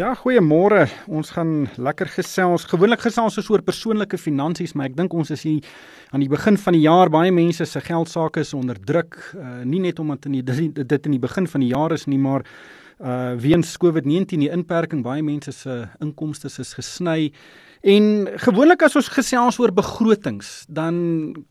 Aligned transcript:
Ja, 0.00 0.14
goeiemôre. 0.16 0.86
Ons 1.12 1.34
gaan 1.34 1.66
lekker 1.76 2.08
gesels. 2.08 2.62
Gewoonlik 2.70 3.02
gesels 3.04 3.34
ons 3.36 3.48
oor 3.52 3.60
persoonlike 3.60 4.16
finansies, 4.16 4.72
maar 4.72 4.88
ek 4.88 4.94
dink 4.96 5.12
ons 5.12 5.28
is 5.34 5.42
hier 5.44 5.66
aan 6.14 6.22
die 6.24 6.30
begin 6.30 6.56
van 6.62 6.72
die 6.72 6.86
jaar. 6.86 7.10
Baie 7.12 7.32
mense 7.36 7.66
se 7.68 7.82
geldsaake 7.84 8.40
is 8.40 8.54
onder 8.56 8.80
druk, 8.80 9.18
uh, 9.36 9.58
nie 9.68 9.82
net 9.84 10.00
omdat 10.00 10.24
in 10.30 10.38
die, 10.38 10.70
dit 10.72 11.10
in 11.10 11.18
die 11.18 11.20
begin 11.20 11.50
van 11.52 11.60
die 11.60 11.68
jaar 11.74 11.92
is 11.92 12.06
nie, 12.08 12.16
maar 12.16 12.46
uh 13.00 13.34
weens 13.40 13.74
COVID-19 13.80 14.40
die 14.40 14.50
inperking 14.52 15.02
baie 15.04 15.22
mense 15.24 15.52
se 15.56 15.76
inkomste 16.00 16.48
is 16.48 16.72
gesny. 16.76 17.32
En 17.80 18.28
gewoonlik 18.36 18.82
as 18.84 18.96
ons 18.98 19.06
gesels 19.08 19.56
oor 19.56 19.70
begrotings, 19.72 20.66
dan 20.68 20.96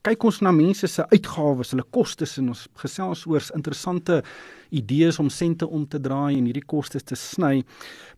kyk 0.05 0.27
ons 0.29 0.37
na 0.45 0.51
mense 0.53 0.85
se 0.85 1.01
uitgawes, 1.09 1.71
hulle 1.73 1.85
kostes 1.89 2.35
en 2.37 2.51
ons 2.53 2.67
gesels 2.77 3.23
oor 3.25 3.41
interessante 3.57 4.19
idees 4.69 5.17
om 5.17 5.31
sente 5.33 5.65
om 5.65 5.87
te 5.89 5.97
draai 5.97 6.37
en 6.37 6.45
hierdie 6.45 6.67
kostes 6.69 7.01
te 7.01 7.17
sny. 7.17 7.63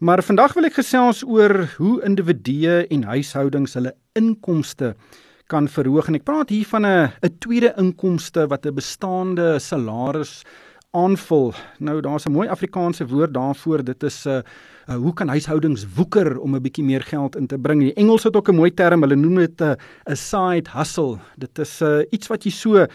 Maar 0.03 0.19
vandag 0.27 0.57
wil 0.57 0.67
ek 0.67 0.81
gesels 0.81 1.23
oor 1.23 1.55
hoe 1.77 2.01
individue 2.03 2.81
en 2.91 3.07
huishoudings 3.13 3.77
hulle 3.79 3.95
inkomste 4.19 4.91
kan 5.47 5.71
verhoog 5.71 6.11
en 6.11 6.19
ek 6.19 6.27
praat 6.27 6.51
hier 6.51 6.67
van 6.67 6.85
'n 6.85 7.11
'n 7.23 7.37
tweede 7.39 7.71
inkomste 7.77 8.47
wat 8.47 8.65
'n 8.65 8.75
bestaande 8.75 9.59
salaris 9.59 10.43
aanvul. 10.91 11.53
Nou 11.79 12.01
daar's 12.01 12.27
'n 12.27 12.31
mooi 12.31 12.47
Afrikaanse 12.49 13.07
woord 13.07 13.33
daarvoor. 13.33 13.83
Dit 13.83 14.03
is 14.03 14.25
'n 14.25 14.29
uh, 14.29 14.41
uh, 14.89 14.95
hoe 14.95 15.13
kan 15.13 15.27
huishoudings 15.27 15.85
woeker 15.95 16.39
om 16.39 16.55
'n 16.55 16.61
bietjie 16.61 16.83
meer 16.83 17.01
geld 17.01 17.35
in 17.35 17.47
te 17.47 17.57
bring? 17.57 17.79
Die 17.79 17.93
Engels 17.93 18.23
het 18.23 18.35
ook 18.35 18.49
'n 18.49 18.55
mooi 18.55 18.73
term. 18.73 19.01
Hulle 19.01 19.15
noem 19.15 19.35
dit 19.35 19.61
'n 19.61 19.63
uh, 19.63 19.75
'n 20.09 20.15
side 20.15 20.69
hustle. 20.73 21.19
Dit 21.37 21.59
is 21.59 21.81
uh, 21.81 22.01
iets 22.11 22.27
wat 22.27 22.43
jy 22.43 22.51
so 22.51 22.75
uh, 22.75 22.87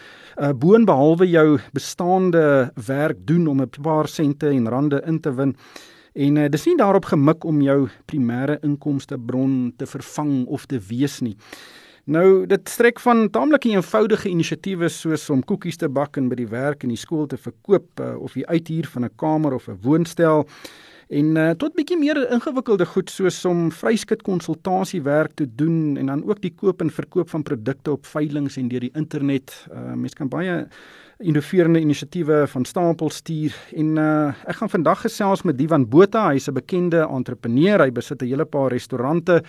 boonbehalwe 0.53 1.29
jou 1.29 1.59
bestaande 1.73 2.71
werk 2.85 3.17
doen 3.25 3.47
om 3.47 3.61
'n 3.61 3.69
paar 3.81 4.07
sente 4.07 4.47
en 4.47 4.69
rande 4.69 5.01
in 5.05 5.19
te 5.19 5.33
win. 5.33 5.55
En 6.13 6.35
uh, 6.35 6.49
dis 6.49 6.65
nie 6.65 6.77
daarop 6.77 7.05
gemik 7.05 7.43
om 7.43 7.61
jou 7.61 7.87
primêre 8.05 8.59
inkomste 8.61 9.17
bron 9.17 9.73
te 9.77 9.85
vervang 9.85 10.45
of 10.45 10.65
te 10.65 10.79
wees 10.79 11.19
nie. 11.19 11.35
Nou 12.07 12.45
dit 12.47 12.69
strek 12.69 13.01
van 13.03 13.25
taamlik 13.29 13.65
eenvoudige 13.67 14.29
inisiatiewe 14.29 14.87
soos 14.89 15.25
om 15.29 15.41
koekies 15.43 15.75
te 15.77 15.89
bak 15.91 16.15
en 16.17 16.29
by 16.31 16.37
die 16.39 16.47
werk 16.47 16.85
en 16.85 16.93
die 16.93 16.99
skool 16.99 17.25
te 17.27 17.35
verkoop 17.37 17.99
uh, 17.99 18.13
of 18.23 18.37
die 18.39 18.45
uithuur 18.47 18.87
van 18.93 19.03
'n 19.05 19.15
kamer 19.15 19.53
of 19.53 19.67
'n 19.67 19.79
woonstel 19.83 20.47
en 21.07 21.35
uh, 21.39 21.49
tot 21.55 21.75
bietjie 21.77 21.97
meer 21.99 22.19
ingewikkelde 22.35 22.85
goed 22.85 23.09
soos 23.09 23.39
om 23.47 23.69
vryskut 23.71 24.21
konsultasiewerk 24.27 25.37
te 25.39 25.47
doen 25.47 25.97
en 25.97 26.11
dan 26.11 26.23
ook 26.27 26.41
die 26.43 26.51
koop 26.51 26.81
en 26.81 26.91
verkoop 26.91 27.29
van 27.29 27.43
produkte 27.47 27.91
op 27.91 28.05
veilinge 28.05 28.51
en 28.59 28.67
deur 28.67 28.83
die 28.83 28.93
internet. 28.93 29.53
Uh, 29.71 29.93
mens 29.95 30.13
kan 30.13 30.29
baie 30.29 30.65
innoverende 31.17 31.79
inisiatiewe 31.79 32.43
van 32.47 32.65
stapel 32.65 33.09
stuur. 33.09 33.55
En 33.75 33.97
uh, 33.97 34.33
ek 34.45 34.59
gaan 34.59 34.69
vandag 34.69 35.01
gesels 35.07 35.41
met 35.47 35.57
Divan 35.57 35.87
Botha, 35.89 36.29
hy's 36.31 36.49
'n 36.49 36.53
bekende 36.53 37.07
entrepreneur, 37.07 37.81
hy 37.81 37.91
besit 37.91 38.21
'n 38.21 38.27
hele 38.27 38.45
paar 38.45 38.71
restaurante 38.71 39.43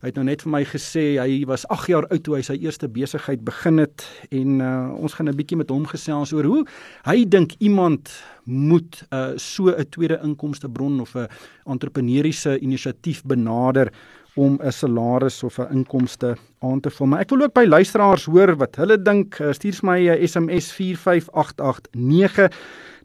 Hy 0.00 0.08
het 0.08 0.16
nou 0.16 0.22
net 0.24 0.40
vir 0.40 0.48
my 0.48 0.62
gesê 0.64 1.02
hy 1.20 1.42
was 1.44 1.66
8 1.68 1.90
jaar 1.92 2.06
oud 2.08 2.22
toe 2.24 2.38
hy 2.38 2.40
sy 2.46 2.54
eerste 2.62 2.88
besigheid 2.88 3.42
begin 3.44 3.82
het 3.82 4.06
en 4.32 4.62
uh, 4.64 4.68
ons 4.96 5.12
gaan 5.12 5.28
'n 5.28 5.36
bietjie 5.36 5.58
met 5.60 5.68
hom 5.68 5.84
gesels 5.84 6.32
oor 6.32 6.48
hoe 6.48 6.62
hy 7.04 7.28
dink 7.28 7.52
iemand 7.60 8.08
moet 8.48 9.02
uh, 9.12 9.36
so 9.36 9.68
'n 9.68 9.84
tweede 9.92 10.16
inkomste 10.24 10.72
bron 10.72 11.00
of 11.04 11.12
'n 11.14 11.28
entrepreneursiese 11.68 12.56
inisiatief 12.64 13.20
benader 13.28 13.92
om 14.34 14.58
'n 14.62 14.72
salaris 14.72 15.42
of 15.42 15.58
'n 15.58 15.72
inkomste 15.72 16.36
aan 16.60 16.80
te 16.80 16.90
vul. 16.90 17.06
Maar 17.06 17.20
ek 17.20 17.30
wil 17.30 17.42
ook 17.42 17.54
by 17.54 17.64
luisteraars 17.64 18.24
hoor 18.24 18.56
wat 18.56 18.76
hulle 18.76 19.02
dink. 19.02 19.38
Uh, 19.38 19.52
stuur 19.52 19.78
my 19.82 19.98
'n 20.08 20.26
SMS 20.28 20.72
45889 20.72 22.48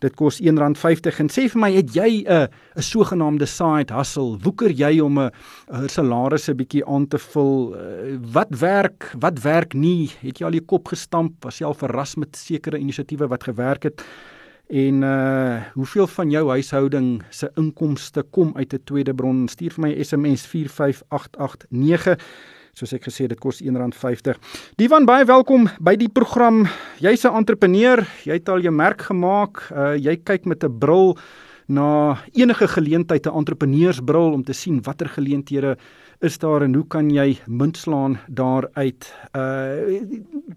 Dit 0.03 0.15
kos 0.19 0.41
R1.50 0.43 1.21
en 1.23 1.29
sê 1.31 1.45
vir 1.51 1.61
my, 1.61 1.69
het 1.73 1.93
jy 1.95 2.25
'n 2.27 2.47
'n 2.75 2.81
sogenaamde 2.81 3.47
side 3.47 3.93
hustle? 3.93 4.37
Woeker 4.43 4.71
jy 4.71 4.99
om 4.99 5.19
'n 5.19 5.31
salaris 5.87 6.49
'n 6.49 6.57
bietjie 6.57 6.85
aan 6.85 7.07
te 7.07 7.17
vul? 7.17 7.73
Uh, 7.75 8.17
wat 8.33 8.51
werk? 8.59 9.13
Wat 9.19 9.41
werk 9.41 9.73
nie? 9.73 10.11
Het 10.21 10.39
jy 10.39 10.45
al 10.45 10.51
jou 10.51 10.65
kop 10.65 10.87
gestamp? 10.87 11.43
Was 11.43 11.59
jy 11.59 11.65
al 11.65 11.73
verras 11.73 12.15
met 12.15 12.35
sekere 12.35 12.77
inisiatiewe 12.77 13.27
wat 13.27 13.43
gewerk 13.43 13.83
het? 13.83 14.03
En 14.67 15.02
uh 15.02 15.61
hoeveel 15.73 16.08
van 16.08 16.30
jou 16.30 16.49
huishouding 16.49 17.23
se 17.30 17.52
inkomste 17.53 18.23
kom 18.23 18.52
uit 18.55 18.73
'n 18.73 18.83
tweede 18.83 19.14
bron? 19.14 19.48
Stuur 19.48 19.71
vir 19.71 19.81
my 19.81 20.03
SMS 20.03 20.45
45889 20.45 22.17
soos 22.73 22.93
ek 22.93 23.03
gesê 23.03 23.27
dit 23.27 23.39
kos 23.39 23.61
R1.50. 23.61 24.39
Divan 24.76 25.05
baie 25.05 25.26
welkom 25.26 25.70
by 25.80 25.95
die 25.95 26.09
program. 26.09 26.65
Jy's 26.99 27.26
'n 27.26 27.36
entrepreneur, 27.36 28.08
jy 28.23 28.33
het 28.33 28.49
al 28.49 28.59
jou 28.59 28.73
merk 28.73 29.02
gemaak. 29.02 29.70
Uh 29.71 29.95
jy 29.95 30.17
kyk 30.17 30.45
met 30.45 30.64
'n 30.64 30.80
bril 30.80 31.17
na 31.67 32.17
enige 32.33 32.67
geleentheid 32.67 33.26
'n 33.26 33.37
entrepreneursbril 33.37 34.33
om 34.33 34.43
te 34.43 34.53
sien 34.53 34.82
watter 34.82 35.09
geleenthede 35.09 35.77
is 36.20 36.37
daar 36.39 36.61
en 36.61 36.73
hoe 36.73 36.86
kan 36.87 37.09
jy 37.11 37.37
munt 37.48 37.77
slaan 37.77 38.20
daaruit? 38.27 39.08
Uh 39.36 40.02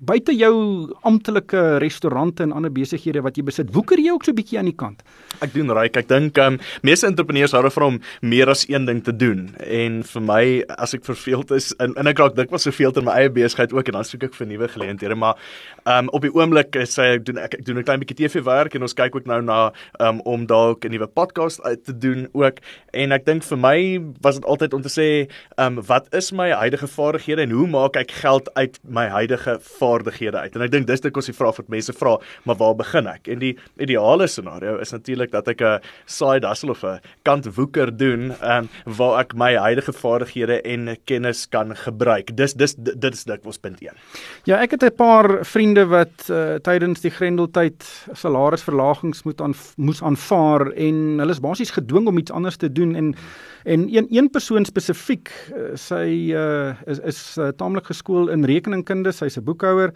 buite 0.08 0.32
jou 0.32 0.54
amptelike 1.02 1.60
restaurante 1.82 2.42
en 2.42 2.52
ander 2.56 2.72
besighede 2.72 3.20
wat 3.24 3.36
jy 3.36 3.42
besit, 3.44 3.72
woeker 3.74 3.98
jy 4.00 4.12
ook 4.14 4.24
so 4.24 4.30
'n 4.30 4.38
bietjie 4.38 4.58
aan 4.58 4.70
die 4.70 4.76
kant? 4.76 5.02
Ek 5.40 5.52
doen 5.52 5.70
reg. 5.72 5.96
Ek 5.96 6.08
dink 6.08 6.38
um 6.38 6.58
meeste 6.82 7.06
entrepreneurs 7.06 7.52
hou 7.52 7.62
daarvan 7.62 7.86
om 7.86 8.00
meer 8.20 8.48
as 8.48 8.68
een 8.68 8.84
ding 8.86 9.02
te 9.04 9.16
doen. 9.16 9.54
En 9.58 10.02
vir 10.02 10.22
my 10.22 10.64
as 10.78 10.94
ek 10.94 11.04
verveeld 11.04 11.50
is 11.50 11.74
en, 11.78 11.94
en 11.94 12.06
ek 12.06 12.18
raak 12.18 12.36
dikwels 12.36 12.62
verveeld 12.62 12.96
in 12.96 13.04
my 13.04 13.12
eie 13.12 13.30
besigheid 13.30 13.72
ook 13.72 13.88
en 13.88 13.92
dan 13.92 14.04
soek 14.04 14.22
ek 14.22 14.34
vir 14.34 14.46
nuwe 14.46 14.68
geleenthede, 14.68 15.14
maar 15.14 15.36
um 15.84 16.08
op 16.08 16.22
die 16.22 16.34
oomblik 16.34 16.76
sê 16.86 17.18
ek 17.18 17.26
doen 17.26 17.38
ek, 17.38 17.54
ek 17.54 17.64
doen 17.64 17.78
'n 17.78 17.84
klein 17.84 18.00
bietjie 18.00 18.28
TV 18.28 18.44
werk 18.44 18.74
en 18.74 18.82
ons 18.82 18.94
kyk 18.94 19.16
ook 19.16 19.26
nou 19.26 19.42
na 19.42 19.72
um 20.00 20.20
om 20.24 20.46
dalk 20.46 20.84
'n 20.84 20.90
nuwe 20.90 21.06
podcast 21.06 21.60
uit 21.62 21.84
te 21.84 21.98
doen 21.98 22.28
ook. 22.32 22.58
En 22.92 23.12
ek 23.12 23.24
dink 23.24 23.42
vir 23.42 23.58
my 23.58 23.78
was 24.20 24.34
dit 24.34 24.44
altyd 24.44 24.74
om 24.74 24.82
te 24.82 24.88
sê 24.88 25.28
um 25.56 25.80
wat 25.86 26.06
is 26.14 26.32
my 26.32 26.50
huidige 26.50 26.86
vaardighede 26.86 27.42
en 27.42 27.50
hoe 27.50 27.66
maak 27.66 27.96
ek 27.96 28.10
geld 28.10 28.48
uit 28.54 28.78
my 28.82 29.06
huidige 29.08 29.58
vaardighede 29.78 30.36
uit? 30.36 30.54
En 30.56 30.62
ek 30.62 30.70
dink 30.70 30.86
dis 30.86 31.00
dit 31.00 31.12
kos 31.12 31.30
die 31.30 31.36
vraag 31.36 31.56
wat 31.56 31.68
mense 31.68 31.92
vra, 31.92 32.16
maar 32.44 32.58
waar 32.60 32.76
begin 32.78 33.06
ek? 33.06 33.28
En 33.28 33.38
die 33.38 33.54
ideale 33.78 34.26
scenario 34.26 34.78
is 34.78 34.92
natuurlik 34.92 35.30
dat 35.30 35.48
ek 35.48 35.62
'n 35.62 35.80
side 36.06 36.46
hustle 36.46 36.70
of 36.70 36.84
'n 36.84 37.00
kantwoeker 37.22 37.96
doen, 37.96 38.32
um 38.42 38.68
waar 38.84 39.20
ek 39.20 39.34
my 39.34 39.54
huidige 39.56 39.92
vaardighede 39.92 40.62
en 40.62 40.96
kennis 41.04 41.48
kan 41.48 41.76
gebruik. 41.76 42.36
Dis 42.36 42.54
dis 42.54 42.74
dit 42.74 43.12
is 43.12 43.24
dit 43.24 43.44
was 43.44 43.58
punt 43.58 43.80
1. 43.80 43.92
Ja, 44.44 44.60
ek 44.60 44.70
het 44.70 44.82
'n 44.82 44.94
paar 44.96 45.44
vriende 45.44 45.86
wat 45.86 46.28
uh, 46.30 46.54
tydens 46.54 47.00
die 47.00 47.10
Grendeltyd 47.10 47.84
salarisverlagings 48.12 49.22
moet 49.22 49.40
aan 49.40 49.54
moes 49.76 50.02
aanvaar 50.02 50.70
en 50.72 51.18
hulle 51.18 51.30
is 51.30 51.40
basies 51.40 51.70
gedwing 51.70 52.06
om 52.06 52.18
iets 52.18 52.30
anders 52.30 52.56
te 52.56 52.72
doen 52.72 52.94
en 52.94 53.14
en 53.64 53.88
een 53.94 54.06
een 54.10 54.30
persoon 54.30 54.64
spesifiek 54.64 55.30
sy 55.74 56.32
uh, 56.36 56.74
is 56.86 57.00
is 57.04 57.20
uh, 57.38 57.52
taamlik 57.56 57.90
geskool 57.90 58.30
in 58.32 58.46
rekeningkunde, 58.48 59.12
sy's 59.12 59.38
'n 59.38 59.44
boekhouer 59.44 59.92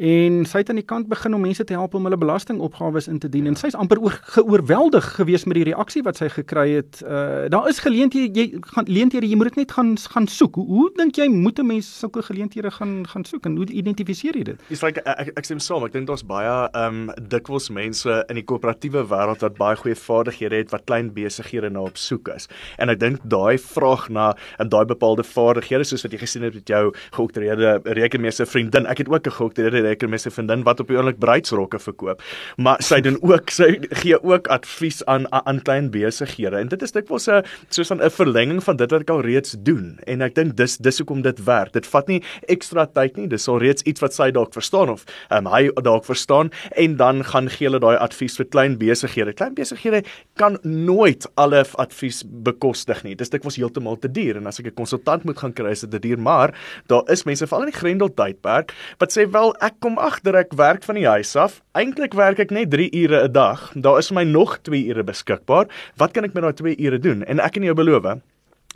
en 0.00 0.46
sy 0.48 0.62
het 0.62 0.70
aan 0.72 0.78
die 0.80 0.86
kant 0.88 1.08
begin 1.10 1.34
om 1.36 1.42
mense 1.44 1.64
te 1.64 1.76
help 1.76 1.94
om 1.94 2.06
hulle 2.08 2.16
belastingopgawes 2.16 3.08
in 3.12 3.18
te 3.20 3.28
dien 3.28 3.46
en 3.50 3.56
sy's 3.58 3.76
amper 3.76 4.00
oor 4.00 4.14
geoorweldig 4.32 5.04
gewees 5.18 5.44
met 5.44 5.58
die 5.58 5.66
reaksie 5.68 6.00
wat 6.06 6.16
sy 6.16 6.30
gekry 6.32 6.70
het. 6.78 7.02
Uh 7.04 7.48
daar 7.52 7.68
is 7.68 7.80
geleenthede 7.84 8.32
jy 8.32 8.60
gaan 8.72 8.86
geleenthede 8.88 9.28
jy 9.28 9.36
moet 9.36 9.50
dit 9.50 9.60
net 9.60 9.74
gaan 9.76 9.92
gaan 9.98 10.26
soek. 10.26 10.54
Hoe, 10.54 10.66
hoe 10.66 10.86
dink 10.96 11.20
jy 11.20 11.26
moet 11.28 11.58
'n 11.58 11.66
mens 11.66 11.90
sulke 11.98 12.22
geleenthede 12.22 12.70
gaan 12.70 13.04
gaan 13.06 13.24
soek 13.24 13.46
en 13.46 13.56
hoe 13.56 13.66
identifiseer 13.66 14.36
jy 14.36 14.44
dit? 14.44 14.60
Dis 14.68 14.82
like 14.82 15.02
ek 15.04 15.32
ek 15.36 15.44
sê 15.44 15.58
saam, 15.60 15.84
ek 15.84 15.92
dink 15.92 16.06
daar's 16.06 16.24
baie 16.24 16.68
um 16.86 17.10
dikwels 17.28 17.70
mense 17.70 18.24
in 18.28 18.34
die 18.40 18.44
koöperatiewe 18.44 19.04
wêreld 19.04 19.44
wat 19.44 19.58
baie 19.58 19.76
goeie 19.76 19.94
vaardighede 19.96 20.56
het 20.56 20.70
wat 20.70 20.84
klein 20.86 21.12
besighede 21.12 21.70
na 21.70 21.80
op 21.80 21.96
soek 21.96 22.28
is. 22.28 22.48
En 22.78 22.88
ek 22.88 23.00
dink 23.00 23.20
daai 23.24 23.58
vraag 23.58 24.08
na 24.08 24.34
en 24.58 24.68
daai 24.68 24.84
bepaalde 24.84 25.22
vaardighede 25.22 25.84
soos 25.84 26.02
wat 26.02 26.12
jy 26.12 26.18
gesien 26.18 26.42
het 26.42 26.54
met 26.54 26.68
jou 26.68 26.94
geoktroeerde 27.12 27.80
rekenmeester 27.84 28.46
vriendin. 28.46 28.86
Ek 28.86 28.98
het 28.98 29.08
ook 29.08 29.26
'n 29.26 29.36
geoktroeerde 29.38 29.89
lekker 29.90 30.10
met 30.10 30.24
sy 30.24 30.32
vriendin 30.34 30.64
wat 30.66 30.80
op 30.82 30.90
die 30.90 30.98
oomblik 30.98 31.20
bruidsrokke 31.22 31.80
verkoop. 31.82 32.22
Maar 32.56 32.82
sy 32.84 33.00
doen 33.04 33.18
ook 33.26 33.52
sy 33.54 33.72
gee 34.02 34.18
ook 34.22 34.50
advies 34.52 35.02
aan 35.10 35.26
aan 35.30 35.60
klein 35.66 35.90
besighede 35.94 36.60
en 36.60 36.70
dit 36.72 36.82
is 36.82 36.94
dikwels 36.96 37.28
'n 37.28 37.44
soos 37.68 37.90
'n 37.90 38.10
verlenging 38.10 38.62
van 38.62 38.76
dit 38.76 38.90
wat 38.90 39.00
ek 39.00 39.10
al 39.10 39.22
reeds 39.22 39.56
doen. 39.58 39.98
En 40.06 40.22
ek 40.22 40.34
dink 40.34 40.56
dis 40.56 40.76
dis 40.78 40.98
hoekom 40.98 41.22
dit 41.22 41.44
werk. 41.44 41.72
Dit 41.72 41.86
vat 41.86 42.08
nie 42.08 42.22
ekstra 42.48 42.86
tyd 42.86 43.16
nie. 43.16 43.28
Dis 43.28 43.48
al 43.48 43.58
reeds 43.58 43.82
iets 43.82 44.00
wat 44.00 44.14
sy 44.14 44.30
dalk 44.30 44.52
verstaan 44.52 44.90
of 44.90 45.04
um, 45.30 45.46
hy 45.46 45.70
dalk 45.82 46.04
verstaan 46.04 46.50
en 46.76 46.96
dan 46.96 47.24
gaan 47.24 47.48
gee 47.48 47.68
hulle 47.68 47.80
daai 47.80 47.96
advies 47.96 48.36
vir 48.36 48.46
klein 48.46 48.78
besighede. 48.78 49.32
Klein 49.32 49.54
besighede 49.54 50.02
kan 50.36 50.58
nooit 50.62 51.26
alle 51.34 51.64
advies 51.74 52.22
bekostig 52.26 53.02
nie. 53.04 53.14
Dis 53.14 53.30
dikwels 53.30 53.56
heeltemal 53.56 53.98
te 53.98 54.08
duur 54.08 54.36
en 54.36 54.46
as 54.46 54.60
ek 54.60 54.66
'n 54.66 54.74
konsultant 54.74 55.24
moet 55.24 55.38
gaan 55.38 55.52
kry 55.52 55.70
is 55.70 55.80
dit 55.80 56.02
duur, 56.02 56.18
maar 56.18 56.54
daar 56.86 57.02
is 57.10 57.24
mense 57.24 57.46
veral 57.46 57.66
in 57.66 57.72
die 57.72 57.78
Grendel 57.78 58.08
tydperk 58.14 58.74
wat 58.98 59.12
sê 59.12 59.26
wel 59.30 59.54
ek 59.60 59.79
kom 59.80 59.98
agter 59.98 60.36
ek 60.36 60.52
werk 60.60 60.84
van 60.84 60.98
die 61.00 61.06
huis 61.08 61.32
af. 61.40 61.60
Eintlik 61.78 62.12
werk 62.18 62.40
ek 62.42 62.52
net 62.52 62.70
3 62.72 62.90
ure 63.02 63.24
'n 63.24 63.32
dag. 63.32 63.72
Daar 63.74 63.98
is 63.98 64.08
vir 64.08 64.20
my 64.20 64.24
nog 64.24 64.58
2 64.62 64.88
ure 64.92 65.04
beskikbaar. 65.04 65.66
Wat 65.96 66.12
kan 66.12 66.24
ek 66.24 66.34
met 66.34 66.42
daai 66.42 66.54
2 66.54 66.76
ure 66.78 66.98
doen? 66.98 67.24
En 67.24 67.40
ek 67.40 67.52
kan 67.52 67.62
jou 67.62 67.74
beloof, 67.74 68.20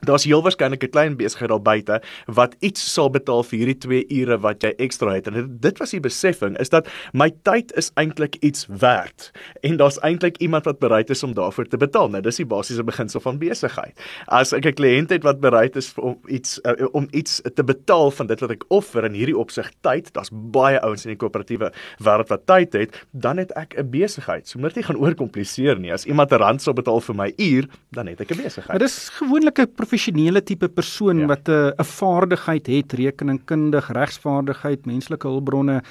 Daar's 0.05 0.25
heel 0.25 0.43
waarskynlik 0.43 0.85
'n 0.85 0.91
klein 0.91 1.17
besigheid 1.17 1.51
daar 1.51 1.63
buite 1.63 2.03
wat 2.27 2.57
iets 2.61 2.93
sal 2.93 3.11
betaal 3.11 3.43
vir 3.43 3.59
hierdie 3.59 3.79
2 3.79 4.05
ure 4.21 4.39
wat 4.39 4.63
jy 4.63 4.75
ekstra 4.79 5.15
het. 5.15 5.27
En 5.27 5.57
dit 5.61 5.79
was 5.79 5.91
die 5.91 6.01
besefing 6.01 6.59
is 6.59 6.69
dat 6.69 6.89
my 7.13 7.31
tyd 7.43 7.73
is 7.77 7.91
eintlik 7.95 8.37
iets 8.41 8.67
werd 8.67 9.31
en 9.63 9.77
daar's 9.77 9.99
eintlik 10.01 10.37
iemand 10.37 10.65
wat 10.65 10.79
bereid 10.79 11.11
is 11.11 11.23
om 11.23 11.35
daarvoor 11.35 11.67
te 11.67 11.77
betaal. 11.77 12.09
Nou 12.09 12.23
dis 12.23 12.37
die 12.37 12.47
basiese 12.47 12.85
beginsel 12.85 13.21
van 13.21 13.39
besigheid. 13.39 14.01
As 14.27 14.53
ek 14.53 14.67
'n 14.67 14.75
kliënt 14.75 15.11
het 15.11 15.23
wat 15.23 15.41
bereid 15.41 15.77
is 15.77 15.95
om 15.97 16.19
iets 16.27 16.61
uh, 16.65 16.87
om 16.93 17.09
iets 17.11 17.41
te 17.55 17.65
betaal 17.65 18.11
van 18.11 18.27
dit 18.27 18.41
wat 18.41 18.51
ek 18.51 18.65
offer 18.69 19.05
in 19.05 19.13
hierdie 19.13 19.39
opsig 19.39 19.71
tyd, 19.81 20.13
daar's 20.13 20.31
baie 20.33 20.81
ouens 20.81 21.05
in 21.05 21.15
die 21.15 21.21
koöperatiewe 21.21 21.73
wêreld 21.99 22.29
wat 22.29 22.47
tyd 22.47 22.73
het, 22.73 23.07
dan 23.11 23.37
het 23.37 23.53
ek 23.53 23.75
'n 23.79 23.91
besigheid. 23.91 24.49
So 24.49 24.59
moet 24.59 24.75
jy 24.75 24.83
gaan 24.83 24.97
oorkompliseer 24.97 25.79
nie. 25.79 25.93
As 25.93 26.07
iemand 26.07 26.33
'n 26.33 26.37
rand 26.39 26.63
sal 26.63 26.75
betaal 26.75 27.01
vir 27.01 27.15
my 27.15 27.33
uur, 27.37 27.69
dan 27.91 28.07
het 28.07 28.21
ek 28.21 28.31
'n 28.31 28.43
besigheid. 28.43 28.79
Dit 28.79 28.89
is 28.89 29.09
gewoonlik 29.09 29.59
'n 29.59 29.73
professionele 29.95 30.43
tipe 30.43 30.69
persoon 30.69 31.19
ja. 31.19 31.27
wat 31.27 31.49
'n 31.49 31.73
'n 31.79 31.85
vaardigheid 31.85 32.67
het, 32.67 32.93
rekeningkundig, 32.93 33.93
regsvaardigheid, 33.93 34.87
menslike 34.87 35.27
hulpbronne 35.27 35.83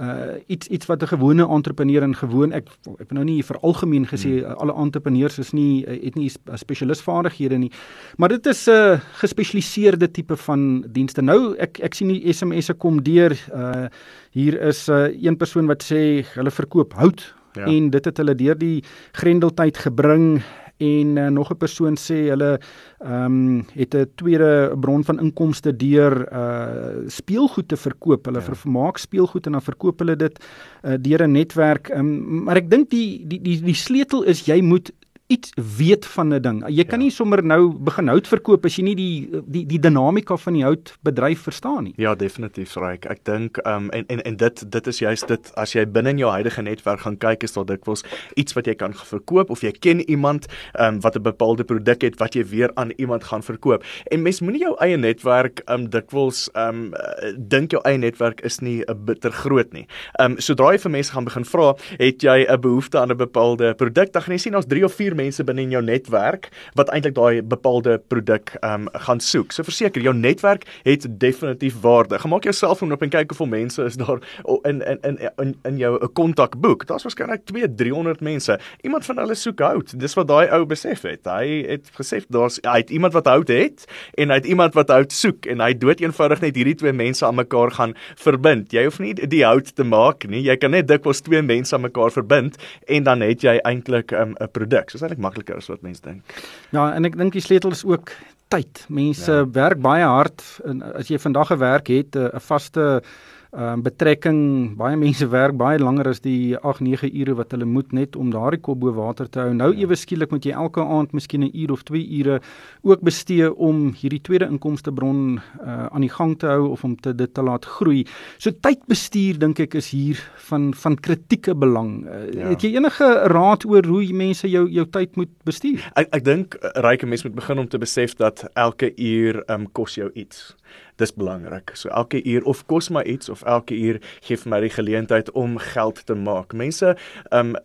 uh 0.00 0.40
iets 0.46 0.66
iets 0.68 0.86
wat 0.86 1.02
'n 1.02 1.06
gewone 1.06 1.46
entrepreneur 1.46 2.02
en 2.02 2.14
gewoon 2.14 2.52
ek 2.52 2.68
ek 2.98 3.12
nou 3.12 3.24
nie 3.24 3.42
vir 3.42 3.58
algemeen 3.60 4.06
gesê 4.06 4.40
hmm. 4.40 4.52
alle 4.56 4.72
entrepreneurs 4.72 5.38
is 5.38 5.52
nie 5.52 5.84
uh, 5.84 6.04
het 6.04 6.14
nie 6.14 6.30
spesialisvaardighede 6.54 7.58
nie 7.58 7.70
maar 8.16 8.28
dit 8.28 8.46
is 8.46 8.66
'n 8.66 8.70
uh, 8.70 9.00
gespesialiseerde 9.20 10.10
tipe 10.10 10.36
van 10.36 10.84
dienste 10.88 11.22
nou 11.22 11.54
ek 11.58 11.80
ek 11.80 11.94
sien 11.94 12.08
die 12.08 12.32
SMS'e 12.32 12.74
kom 12.74 13.02
deur 13.02 13.36
uh 13.52 13.88
hier 14.30 14.60
is 14.62 14.88
'n 14.88 14.92
uh, 14.92 15.22
een 15.22 15.36
persoon 15.36 15.66
wat 15.66 15.82
sê 15.82 16.24
hulle 16.34 16.50
verkoop 16.50 16.92
hout 16.92 17.34
ja. 17.52 17.64
en 17.64 17.90
dit 17.90 18.04
het 18.04 18.16
hulle 18.16 18.34
deur 18.34 18.58
die 18.58 18.82
grendeltyd 19.12 19.76
gebring 19.76 20.42
en 20.80 21.16
uh, 21.16 21.28
nog 21.28 21.50
'n 21.52 21.56
persoon 21.56 21.96
sê 21.96 22.28
hulle 22.32 22.58
ehm 22.98 23.24
um, 23.24 23.64
het 23.74 23.94
'n 23.94 24.10
tweede 24.14 24.76
bron 24.80 25.04
van 25.04 25.20
inkomste 25.20 25.76
deur 25.76 26.28
uh 26.32 27.06
speelgoed 27.06 27.68
te 27.68 27.76
verkoop. 27.76 28.24
Hulle 28.24 28.40
ja. 28.40 28.54
vermaak 28.54 28.98
speelgoed 28.98 29.46
en 29.46 29.52
dan 29.52 29.62
verkoop 29.62 29.98
hulle 29.98 30.16
dit 30.16 30.44
uh, 30.82 30.94
deur 31.00 31.22
'n 31.26 31.32
netwerk. 31.32 31.88
Um, 31.88 32.42
maar 32.44 32.56
ek 32.56 32.70
dink 32.70 32.90
die 32.90 33.24
die 33.26 33.40
die 33.40 33.60
die 33.62 33.74
sleutel 33.74 34.22
is 34.22 34.46
jy 34.46 34.60
moet 34.60 34.92
iets 35.30 35.52
weet 35.76 36.06
van 36.06 36.34
'n 36.34 36.42
ding. 36.42 36.58
Jy 36.66 36.84
kan 36.84 36.98
ja. 36.98 37.04
nie 37.04 37.10
sommer 37.10 37.44
nou 37.44 37.72
begin 37.78 38.08
hout 38.08 38.26
verkoop 38.26 38.64
as 38.64 38.76
jy 38.76 38.82
nie 38.82 38.94
die 38.94 39.42
die 39.46 39.66
die 39.66 39.78
dinamika 39.78 40.36
van 40.36 40.52
die 40.52 40.64
houtbedryf 40.64 41.42
verstaan 41.46 41.84
nie. 41.84 41.92
Ja, 41.96 42.14
definitief, 42.14 42.74
Ryk. 42.74 43.06
Ek 43.06 43.24
dink 43.24 43.56
ehm 43.62 43.84
um, 43.84 43.90
en 43.90 44.04
en 44.06 44.22
en 44.22 44.36
dit 44.36 44.72
dit 44.72 44.86
is 44.86 44.98
juist 44.98 45.28
dit 45.28 45.52
as 45.54 45.72
jy 45.72 45.86
binne 45.86 46.10
in 46.10 46.18
jou 46.18 46.30
huidige 46.30 46.62
netwerk 46.62 47.00
gaan 47.00 47.16
kyk 47.16 47.42
is 47.42 47.52
daar 47.52 47.66
dikwels 47.66 48.02
iets 48.34 48.52
wat 48.52 48.66
jy 48.66 48.74
kan 48.74 48.94
verkoop 48.94 49.50
of 49.50 49.62
jy 49.62 49.70
ken 49.70 50.00
iemand 50.10 50.46
ehm 50.74 50.94
um, 50.94 51.00
wat 51.00 51.16
'n 51.16 51.22
bepaalde 51.22 51.64
produk 51.64 52.02
het 52.02 52.18
wat 52.18 52.34
jy 52.34 52.44
weer 52.44 52.70
aan 52.74 52.90
iemand 52.96 53.24
gaan 53.24 53.42
verkoop. 53.42 53.84
En 54.10 54.22
mens 54.22 54.40
moenie 54.40 54.60
jou 54.60 54.74
eie 54.78 54.96
netwerk 54.96 55.62
ehm 55.66 55.80
um, 55.80 55.90
dikwels 55.90 56.50
ehm 56.54 56.68
um, 56.68 56.92
dink 57.38 57.70
jou 57.70 57.82
eie 57.84 57.98
netwerk 57.98 58.40
is 58.40 58.58
nie 58.58 58.82
'n 58.82 59.04
bitter 59.04 59.32
groot 59.32 59.72
nie. 59.72 59.86
Ehm 60.18 60.32
um, 60.32 60.38
sodra 60.38 60.72
jy 60.72 60.78
vir 60.78 60.90
mense 60.90 61.12
gaan 61.12 61.24
begin 61.24 61.44
vra, 61.44 61.74
het 61.98 62.22
jy 62.22 62.46
'n 62.48 62.60
behoefte 62.60 62.98
aan 62.98 63.10
'n 63.10 63.16
bepaalde 63.16 63.74
produk, 63.74 64.12
dan 64.12 64.22
gaan 64.22 64.34
jy 64.34 64.38
sien 64.38 64.56
ons 64.56 64.66
3 64.66 64.84
of 64.84 64.92
4 64.92 65.19
mense 65.20 65.44
binne 65.44 65.66
in 65.66 65.74
jou 65.76 65.82
netwerk 65.84 66.50
wat 66.78 66.90
eintlik 66.94 67.14
daai 67.18 67.42
bepaalde 67.42 67.98
produk 68.12 68.54
um, 68.64 68.88
gaan 69.06 69.20
soek. 69.20 69.52
So 69.52 69.66
verseker, 69.66 70.02
jou 70.04 70.14
netwerk 70.16 70.66
het 70.86 71.06
definitief 71.20 71.80
waarde. 71.84 72.18
Gemaak 72.22 72.48
jou 72.48 72.54
selfoon 72.56 72.94
oop 72.94 73.04
en 73.06 73.12
kyk 73.12 73.32
hoeveel 73.34 73.50
mense 73.54 73.84
is 73.84 73.98
daar 74.00 74.22
in 74.68 74.82
in 74.82 74.98
in 75.06 75.18
in, 75.42 75.54
in 75.68 75.78
jou 75.78 75.92
'n 76.00 76.12
kontakboek. 76.12 76.86
Daar's 76.86 77.04
waarskynlik 77.06 77.44
2, 77.44 77.74
300 77.74 78.20
mense. 78.20 78.58
Iemand 78.82 79.04
van 79.04 79.18
hulle 79.18 79.34
soek 79.34 79.60
hout. 79.60 79.98
Dis 80.00 80.14
wat 80.14 80.28
daai 80.28 80.48
ou 80.50 80.64
besef 80.66 81.02
het. 81.02 81.24
Hy 81.24 81.64
het 81.68 81.90
gesê 81.98 82.22
daar's 82.28 82.58
hy 82.62 82.78
het 82.82 82.90
iemand 82.90 83.12
wat 83.12 83.26
hout 83.26 83.48
het 83.48 83.84
en 84.14 84.28
hy 84.28 84.34
het 84.40 84.46
iemand 84.46 84.74
wat 84.74 84.88
hout 84.88 85.12
soek 85.12 85.46
en 85.46 85.60
hy 85.60 85.72
dood 85.74 86.00
eenvoudig 86.00 86.40
net 86.40 86.56
hierdie 86.56 86.74
twee 86.74 86.92
mense 86.92 87.26
aan 87.26 87.34
mekaar 87.34 87.70
gaan 87.70 87.94
verbind. 88.16 88.72
Jy 88.72 88.84
hoef 88.84 88.98
nie 88.98 89.14
die 89.14 89.44
hout 89.44 89.74
te 89.74 89.84
maak 89.84 90.26
nie. 90.28 90.42
Jy 90.42 90.56
kan 90.56 90.70
net 90.70 90.88
dikwels 90.88 91.20
twee 91.20 91.42
mense 91.42 91.74
aan 91.74 91.84
mekaar 91.86 92.10
verbind 92.10 92.58
en 92.86 93.02
dan 93.08 93.20
het 93.20 93.42
jy 93.42 93.58
eintlik 93.64 94.12
ehm, 94.12 94.30
'n 94.30 94.42
um, 94.42 94.50
produk. 94.52 94.90
So 94.90 94.96
is 94.96 95.09
eintlik 95.10 95.24
makliker 95.26 95.58
as 95.60 95.68
wat 95.70 95.82
mense 95.82 96.02
dink. 96.06 96.22
Ja, 96.70 96.92
en 96.94 97.04
ek 97.08 97.18
dink 97.18 97.34
die 97.34 97.44
sleutel 97.44 97.74
is 97.76 97.84
ook 97.84 98.14
tyd. 98.50 98.84
Mense 98.88 99.42
ja. 99.42 99.48
werk 99.54 99.82
baie 99.82 100.06
hard 100.06 100.42
en 100.66 100.82
as 100.94 101.10
jy 101.10 101.18
vandag 101.18 101.52
'n 101.52 101.58
werk 101.58 101.88
het, 101.88 102.16
'n 102.16 102.40
vaste 102.40 103.02
ehm 103.50 103.72
um, 103.72 103.82
betrekking 103.82 104.76
baie 104.78 104.94
mense 104.94 105.26
werk 105.26 105.56
baie 105.58 105.78
langer 105.82 106.06
as 106.06 106.20
die 106.22 106.54
8 106.54 106.84
9 106.86 107.08
ure 107.18 107.34
wat 107.34 107.50
hulle 107.50 107.66
moet 107.66 107.92
net 107.92 108.14
om 108.16 108.28
daardie 108.30 108.60
kop 108.62 108.78
bo 108.78 108.92
water 108.94 109.26
te 109.26 109.40
hou. 109.40 109.54
Nou 109.54 109.72
ja. 109.72 109.80
ewe 109.82 109.96
skielik 109.98 110.30
moet 110.30 110.44
jy 110.46 110.52
elke 110.54 110.84
aand 110.84 111.10
miskien 111.12 111.42
'n 111.42 111.50
uur 111.50 111.72
of 111.72 111.82
2 111.82 111.98
ure 112.18 112.40
ook 112.82 113.00
bestee 113.02 113.50
om 113.54 113.90
hierdie 113.90 114.20
tweede 114.22 114.46
inkomstebron 114.46 115.40
uh, 115.66 115.86
aan 115.90 116.06
die 116.06 116.12
gang 116.12 116.38
te 116.38 116.46
hou 116.46 116.68
of 116.70 116.84
om 116.84 116.94
te 116.96 117.14
dit 117.14 117.34
te 117.34 117.42
laat 117.42 117.64
groei. 117.64 118.06
So 118.38 118.50
tydbestuur 118.50 119.38
dink 119.38 119.58
ek 119.58 119.74
is 119.74 119.90
hier 119.90 120.22
van 120.36 120.70
van 120.74 120.94
kritieke 120.94 121.54
belang. 121.54 122.06
Uh, 122.06 122.32
ja. 122.32 122.48
Het 122.54 122.62
jy 122.62 122.76
enige 122.76 123.08
raad 123.34 123.66
oor 123.66 123.84
hoe 123.84 124.12
mense 124.12 124.46
jou 124.48 124.68
jou 124.70 124.86
tyd 124.86 125.16
moet 125.16 125.34
bestuur? 125.44 125.90
Ek 125.96 126.06
ek 126.14 126.24
dink 126.24 126.54
eh, 126.54 126.70
ryke 126.86 127.06
mense 127.06 127.26
moet 127.26 127.34
begin 127.34 127.58
om 127.58 127.68
te 127.68 127.78
besef 127.78 128.14
dat 128.14 128.46
elke 128.54 128.94
uur 128.94 129.42
um, 129.50 129.66
kos 129.72 129.98
jou 129.98 130.10
iets 130.14 130.54
dis 130.96 131.14
belangrik. 131.14 131.72
So 131.74 131.88
elke 131.88 132.20
uur 132.24 132.44
of 132.44 132.64
kos 132.66 132.90
my 132.90 133.02
iets 133.02 133.28
of 133.28 133.42
elke 133.42 133.74
uur 133.74 134.00
gee 134.20 134.36
vir 134.36 134.50
my 134.50 134.60
die 134.60 134.74
geleentheid 134.74 135.30
om 135.30 135.58
geld 135.58 136.04
te 136.06 136.14
maak. 136.14 136.52
Mense 136.52 136.96
ehm 137.30 137.54
um, 137.54 137.56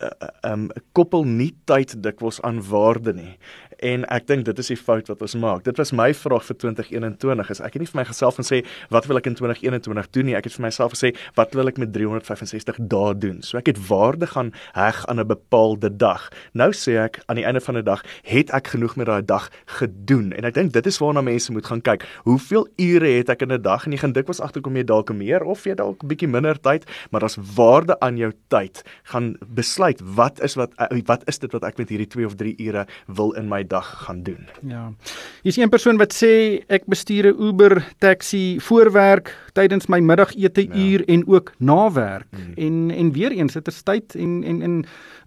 ehm 0.42 0.52
um, 0.52 0.70
koppel 0.92 1.24
nie 1.24 1.54
tyd 1.66 1.98
dikwels 2.04 2.42
aan 2.42 2.64
waarde 2.70 3.14
nie 3.14 3.38
en 3.86 4.06
ek 4.14 4.26
dink 4.30 4.46
dit 4.48 4.60
is 4.62 4.72
die 4.72 4.78
fout 4.80 5.10
wat 5.12 5.22
ons 5.26 5.36
maak. 5.40 5.64
Dit 5.66 5.78
was 5.82 5.92
my 5.96 6.10
vraag 6.18 6.46
vir 6.48 6.58
2021 6.64 7.52
is 7.54 7.62
ek 7.62 7.76
het 7.78 7.84
nie 7.84 7.90
vir 7.90 8.00
my 8.00 8.06
geself 8.10 8.40
gaan 8.40 8.48
sê 8.48 8.62
wat 8.94 9.08
wil 9.10 9.20
ek 9.20 9.30
in 9.30 9.38
2021 9.38 10.10
doen 10.16 10.30
nie. 10.30 10.36
Ek 10.38 10.48
het 10.48 10.56
vir 10.56 10.66
myself 10.66 10.96
gesê 10.96 11.12
wat 11.38 11.54
wil 11.58 11.70
ek 11.70 11.80
met 11.82 11.92
365 11.94 12.80
dae 12.92 13.14
doen. 13.22 13.42
So 13.46 13.60
ek 13.60 13.70
het 13.74 13.82
waarde 13.90 14.30
gaan 14.32 14.52
heg 14.78 15.04
aan 15.12 15.20
'n 15.22 15.28
bepaalde 15.28 15.90
dag. 15.98 16.30
Nou 16.54 16.72
sê 16.74 16.98
ek 17.04 17.22
aan 17.28 17.38
die 17.38 17.46
einde 17.46 17.62
van 17.62 17.76
die 17.76 17.84
dag 17.84 18.04
het 18.24 18.50
ek 18.54 18.74
genoeg 18.74 18.96
met 18.96 19.08
daai 19.08 19.26
dag 19.26 19.50
gedoen 19.80 20.34
en 20.34 20.46
ek 20.46 20.54
dink 20.54 20.74
dit 20.74 20.86
is 20.86 21.00
waarna 21.00 21.22
mense 21.22 21.52
moet 21.52 21.66
gaan 21.66 21.82
kyk. 21.82 22.06
Hoeveel 22.24 22.68
ure 22.78 23.10
het 23.18 23.30
ek 23.30 23.42
in 23.42 23.52
'n 23.52 23.62
dag 23.62 23.86
en 23.86 23.92
jy 23.92 23.98
gaan 23.98 24.14
dikwels 24.14 24.42
agterkom 24.42 24.76
jy 24.76 24.84
dalk 24.84 25.14
meer 25.14 25.44
of 25.44 25.64
jy 25.66 25.76
dalk 25.76 26.04
'n 26.04 26.08
bietjie 26.08 26.28
minder 26.28 26.58
tyd, 26.60 26.86
maar 27.12 27.22
daar's 27.22 27.38
waarde 27.56 28.00
aan 28.00 28.18
jou 28.18 28.32
tyd. 28.50 28.84
Gaan 29.04 29.38
besluit 29.48 30.02
wat 30.02 30.42
is 30.42 30.56
wat 30.56 30.72
wat 31.06 31.22
is 31.28 31.40
dit 31.40 31.52
wat 31.52 31.64
ek 31.64 31.78
met 31.78 31.90
hierdie 31.90 32.08
2 32.08 32.26
of 32.26 32.36
3 32.36 32.56
ure 32.58 32.88
wil 33.08 33.32
in 33.34 33.48
my 33.48 33.64
dag 33.64 33.75
gaan 33.82 34.24
doen. 34.24 34.48
Ja. 34.62 34.92
Hier's 35.42 35.58
een 35.58 35.70
persoon 35.70 35.98
wat 35.98 36.14
sê 36.14 36.64
ek 36.68 36.86
bestuur 36.86 37.26
'n 37.34 37.42
Uber 37.42 37.86
taxi 37.98 38.60
voorwerk 38.60 39.36
tydens 39.54 39.88
my 39.88 40.00
middagete 40.00 40.62
ja. 40.62 40.76
uur 40.76 41.06
en 41.06 41.28
ook 41.28 41.52
na 41.58 41.92
werk. 41.92 42.28
Hmm. 42.30 42.54
En 42.56 42.92
en 42.92 43.12
weer 43.12 43.32
eens 43.32 43.54
dit 43.54 43.68
is 43.68 43.82
tyd 43.82 44.16
en 44.16 44.44
en 44.44 44.62
en 44.62 44.86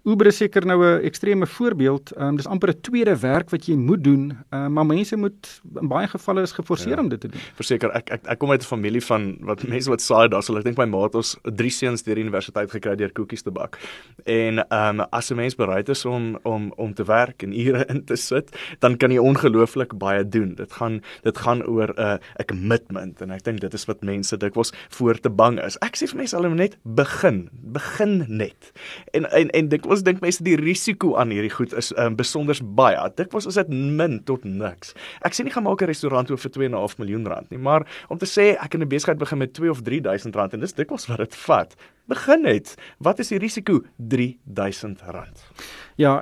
Uber 0.09 0.29
is 0.31 0.39
seker 0.41 0.65
nou 0.65 0.79
'n 0.83 1.03
ekstreme 1.05 1.47
voorbeeld. 1.47 2.11
Ehm 2.11 2.27
um, 2.27 2.35
dis 2.35 2.47
amper 2.47 2.69
'n 2.69 2.81
tweede 2.81 3.19
werk 3.19 3.49
wat 3.49 3.65
jy 3.65 3.75
moet 3.75 4.03
doen, 4.03 4.37
um, 4.49 4.73
maar 4.73 4.85
mense 4.85 5.15
moet 5.15 5.61
in 5.81 5.87
baie 5.87 6.07
gevalle 6.07 6.41
is 6.41 6.51
geforseer 6.51 6.95
ja. 6.95 7.01
om 7.01 7.09
dit 7.09 7.19
te 7.19 7.27
doen. 7.27 7.41
Verseker, 7.55 7.89
ek 7.91 8.09
ek 8.09 8.25
ek 8.25 8.39
kom 8.39 8.51
uit 8.51 8.61
'n 8.61 8.65
familie 8.65 9.03
van 9.05 9.37
wat 9.41 9.67
mense 9.67 9.89
wat 9.89 10.01
saai 10.01 10.27
daar, 10.27 10.43
so 10.43 10.57
ek 10.57 10.63
dink 10.63 10.77
my 10.77 10.85
ma 10.85 11.03
het 11.03 11.15
ons 11.15 11.37
drie 11.43 11.69
seuns 11.69 12.03
deur 12.03 12.15
die 12.15 12.23
universiteit 12.23 12.71
gekry 12.71 12.95
deur 12.95 13.11
koekies 13.11 13.41
te 13.41 13.51
bak. 13.51 13.77
En 14.25 14.59
ehm 14.59 14.99
um, 14.99 15.05
as 15.11 15.31
'n 15.31 15.35
mens 15.35 15.55
bereid 15.55 15.89
is 15.89 16.05
om 16.05 16.37
om 16.43 16.73
om 16.77 16.93
te 16.93 17.03
werk 17.03 17.43
en 17.43 17.53
ure 17.53 17.85
in 17.89 18.05
te 18.05 18.15
sit, 18.15 18.49
dan 18.79 18.97
kan 18.97 19.11
jy 19.11 19.17
ongelooflik 19.17 19.97
baie 19.97 20.29
doen. 20.29 20.55
Dit 20.55 20.71
gaan 20.71 21.01
dit 21.23 21.37
gaan 21.37 21.63
oor 21.63 21.93
'n 21.95 22.01
uh, 22.01 22.17
'n 22.39 22.45
commitment 22.45 23.21
en 23.21 23.31
ek 23.31 23.43
dink 23.43 23.59
dit 23.59 23.73
is 23.73 23.85
wat 23.85 24.01
mense 24.01 24.37
dikwels 24.37 24.73
voor 24.89 25.19
te 25.19 25.29
bang 25.29 25.59
is. 25.59 25.77
Ek 25.81 25.95
sê 25.95 26.07
vir 26.07 26.17
mense 26.17 26.35
hulle 26.35 26.49
net 26.49 26.77
begin, 26.83 27.49
begin 27.51 28.25
net. 28.27 28.71
En 29.13 29.31
en 29.31 29.49
en 29.49 29.67
dit 29.69 29.85
ons 29.99 30.07
dink 30.07 30.23
mense 30.23 30.43
die 30.45 30.55
risiko 30.59 31.13
aan 31.19 31.33
hierdie 31.35 31.51
goed 31.51 31.75
is 31.77 31.91
um, 31.99 32.15
besonder 32.19 32.57
baie. 32.79 32.99
Dit 33.19 33.35
was 33.35 33.47
is 33.49 33.59
dit 33.59 33.69
min 33.69 34.19
tot 34.27 34.45
niks. 34.47 34.95
Ek 35.27 35.35
sê 35.35 35.45
nie 35.45 35.53
gaan 35.53 35.67
maak 35.67 35.83
'n 35.83 35.91
restaurant 35.91 36.31
oop 36.31 36.39
vir 36.39 36.51
2.5 36.55 36.99
miljoen 37.03 37.27
rand 37.27 37.51
nie, 37.51 37.59
maar 37.59 37.85
om 38.09 38.17
te 38.17 38.25
sê 38.25 38.55
ek 38.55 38.75
in 38.75 38.83
'n 38.83 38.89
besigheid 38.89 39.19
begin 39.19 39.37
met 39.37 39.53
2 39.53 39.69
of 39.69 39.83
3000 39.83 40.35
rand 40.35 40.53
en 40.53 40.59
dis 40.59 40.73
dikwels 40.73 41.07
wat 41.07 41.19
dit 41.19 41.35
vat. 41.35 41.75
Begin 42.09 42.41
net. 42.47 42.73
Wat 42.97 43.19
is 43.21 43.29
die 43.29 43.39
risiko? 43.41 43.83
3000 43.97 45.01
rand. 45.13 45.45
Ja, 45.99 46.15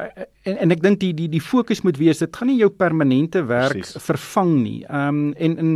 en 0.43 0.57
en 0.57 0.73
ek 0.73 0.81
dink 0.83 0.99
die 0.99 1.13
die 1.15 1.27
die 1.31 1.43
fokus 1.43 1.83
moet 1.85 1.99
wees 2.01 2.19
dit 2.23 2.35
gaan 2.35 2.49
nie 2.49 2.57
jou 2.59 2.69
permanente 2.73 3.43
werk 3.47 3.77
Precies. 3.77 4.03
vervang 4.03 4.53
nie. 4.63 4.79
Ehm 4.87 5.07
um, 5.07 5.33
en 5.37 5.57
in 5.57 5.71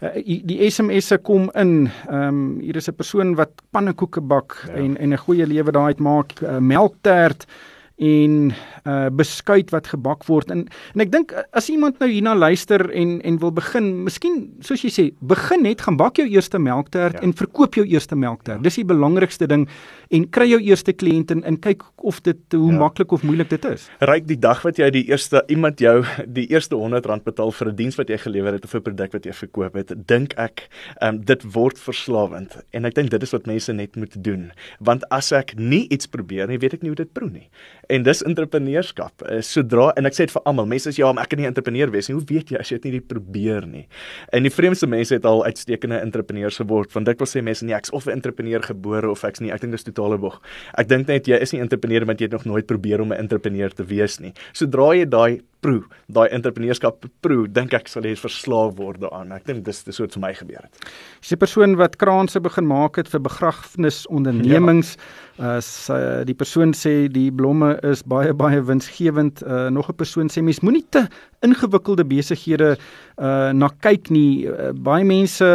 uh, 0.00 0.14
die 0.48 0.70
SMS'e 0.70 1.20
kom 1.22 1.50
in. 1.54 1.90
Ehm 2.08 2.28
um, 2.28 2.40
hier 2.60 2.76
is 2.80 2.88
'n 2.88 2.96
persoon 2.96 3.36
wat 3.36 3.62
pannekoeke 3.70 4.20
bak 4.20 4.56
ja. 4.66 4.74
en 4.74 4.96
en 4.96 5.12
'n 5.12 5.24
goeie 5.26 5.46
lewe 5.46 5.72
daai 5.72 5.94
uitmaak, 5.94 6.40
uh, 6.42 6.58
melktert 6.58 7.46
en 7.96 8.52
uh 8.86 9.08
beskuit 9.12 9.70
wat 9.70 9.86
gebak 9.92 10.24
word 10.26 10.50
en 10.50 10.64
en 10.94 11.00
ek 11.04 11.10
dink 11.12 11.32
as 11.52 11.68
iemand 11.70 11.98
nou 12.00 12.08
hierna 12.10 12.34
luister 12.34 12.90
en 12.90 13.20
en 13.22 13.38
wil 13.38 13.52
begin, 13.54 13.88
miskien 14.06 14.38
soos 14.64 14.82
jy 14.84 14.90
sê, 14.90 15.04
begin 15.20 15.62
net 15.66 15.82
gaan 15.84 15.98
bak 16.00 16.18
jou 16.20 16.26
eerste 16.28 16.58
melktert 16.58 17.18
ja. 17.18 17.22
en 17.26 17.34
verkoop 17.36 17.76
jou 17.78 17.84
eerste 17.86 18.16
melktert. 18.18 18.58
Ja. 18.58 18.64
Dis 18.64 18.78
die 18.80 18.86
belangrikste 18.88 19.46
ding 19.50 19.68
en 20.10 20.26
kry 20.34 20.48
jou 20.50 20.60
eerste 20.60 20.92
kliënt 20.92 21.32
en, 21.34 21.42
en 21.48 21.58
kyk 21.62 21.84
of 22.02 22.20
dit 22.26 22.56
hoe 22.56 22.72
ja. 22.72 22.78
maklik 22.78 23.12
of 23.12 23.22
moeilik 23.26 23.50
dit 23.52 23.64
is. 23.70 23.88
Ryk 24.00 24.26
die 24.30 24.38
dag 24.40 24.62
wat 24.66 24.80
jy 24.80 24.90
die 24.94 25.04
eerste 25.10 25.44
iemand 25.52 25.80
jou 25.82 26.02
die 26.26 26.48
eerste 26.52 26.78
R100 26.78 27.26
betaal 27.28 27.52
vir 27.52 27.72
'n 27.72 27.76
diens 27.76 27.98
wat 28.00 28.10
jy 28.10 28.18
gelewer 28.24 28.58
het 28.58 28.64
of 28.64 28.74
'n 28.74 28.82
produk 28.82 29.12
wat 29.12 29.26
jy 29.26 29.32
verkoop 29.32 29.74
het, 29.78 29.92
dink 30.06 30.34
ek 30.38 30.68
um, 31.02 31.20
dit 31.20 31.42
word 31.54 31.78
verslawend 31.78 32.58
en 32.72 32.84
ek 32.84 32.94
dink 32.94 33.10
dit 33.10 33.22
is 33.22 33.32
wat 33.32 33.46
mense 33.46 33.72
net 33.72 33.96
moet 33.96 34.14
doen 34.24 34.50
want 34.80 35.04
as 35.10 35.32
ek 35.32 35.54
nie 35.56 35.86
iets 35.90 36.06
probeer 36.06 36.48
nie, 36.48 36.58
weet 36.58 36.74
ek 36.74 36.82
nie 36.82 36.92
hoe 36.92 37.02
dit 37.02 37.12
proe 37.12 37.30
nie 37.30 37.48
en 37.88 38.02
dis 38.02 38.22
entrepreneurskap. 38.22 39.24
Uh, 39.26 39.40
sodra 39.40 39.92
en 39.96 40.06
ek 40.06 40.14
sê 40.14 40.26
dit 40.26 40.34
vir 40.34 40.42
almal, 40.48 40.66
mense 40.66 40.90
sê 40.90 41.02
ja, 41.02 41.12
maar 41.12 41.24
ek 41.24 41.30
kan 41.34 41.38
nie 41.38 41.46
'n 41.46 41.52
entrepreneur 41.54 41.90
wees 41.90 42.08
nie. 42.08 42.16
Hoe 42.16 42.24
weet 42.26 42.50
jy 42.50 42.58
as 42.58 42.70
jy 42.70 42.78
dit 42.78 42.92
nie 42.92 43.00
probeer 43.00 43.66
nie? 43.66 43.86
En 44.32 44.42
die 44.42 44.50
vreemdste 44.50 44.86
mense 44.86 45.14
het 45.14 45.24
al 45.24 45.44
uitstekende 45.44 46.00
entrepreneurs 46.00 46.56
geword. 46.56 46.92
Want 46.92 47.06
dit 47.06 47.18
wil 47.18 47.26
sê 47.26 47.42
mense 47.42 47.64
nie 47.64 47.74
ek's 47.74 47.90
of 47.92 48.06
'n 48.06 48.10
entrepreneur 48.10 48.62
gebore 48.62 49.10
of 49.10 49.24
ek's 49.24 49.40
nie. 49.40 49.50
Ek 49.50 49.60
dink 49.60 49.72
dis 49.72 49.84
totale 49.84 50.18
bog. 50.18 50.40
Ek 50.78 50.88
dink 50.88 51.06
net 51.08 51.26
jy 51.26 51.40
is 51.40 51.52
nie 51.52 51.60
'n 51.60 51.68
entrepreneur 51.68 52.04
want 52.04 52.20
jy 52.20 52.24
het 52.24 52.32
nog 52.32 52.44
nooit 52.44 52.66
probeer 52.66 53.00
om 53.00 53.12
'n 53.12 53.18
entrepreneur 53.18 53.70
te 53.70 53.84
wees 53.84 54.20
nie. 54.20 54.32
Sodra 54.52 54.94
jy 54.94 55.04
daai 55.08 55.40
proe, 55.62 55.82
daai 56.12 56.26
entrepreneurskap 56.34 57.06
proe, 57.24 57.46
dink 57.48 57.74
ek 57.76 57.88
sal 57.90 58.06
jy 58.06 58.16
verslaaf 58.18 58.74
word 58.78 59.00
daaraan. 59.04 59.32
Ek 59.36 59.46
dink 59.48 59.64
dis 59.66 59.82
dis 59.86 60.00
wat 60.02 60.16
vir 60.16 60.22
my 60.24 60.32
gebeur 60.34 60.62
het. 60.66 60.88
Dis 61.22 61.32
'n 61.32 61.38
persoon 61.38 61.76
wat 61.76 61.96
kraanse 61.96 62.40
begin 62.40 62.66
maak 62.66 62.96
het 62.96 63.08
vir 63.08 63.20
begrafnisondernemings. 63.20 64.96
Ja. 65.38 65.60
Uh, 65.62 66.24
die 66.24 66.34
persoon 66.34 66.74
sê 66.76 67.08
die 67.08 67.30
blomme 67.32 67.78
is 67.82 68.02
baie 68.02 68.34
baie 68.34 68.60
winsgewend, 68.60 69.42
uh, 69.42 69.68
nog 69.70 69.88
'n 69.88 69.96
persoon 69.96 70.28
sê 70.28 70.42
mens 70.42 70.60
moenie 70.60 70.84
te 70.90 71.08
ingewikkelde 71.42 72.04
besighede 72.08 72.76
uh 73.18 73.52
na 73.52 73.68
kyk 73.84 74.10
nie. 74.10 74.46
Uh, 74.48 74.70
baie 74.72 75.04
mense 75.04 75.46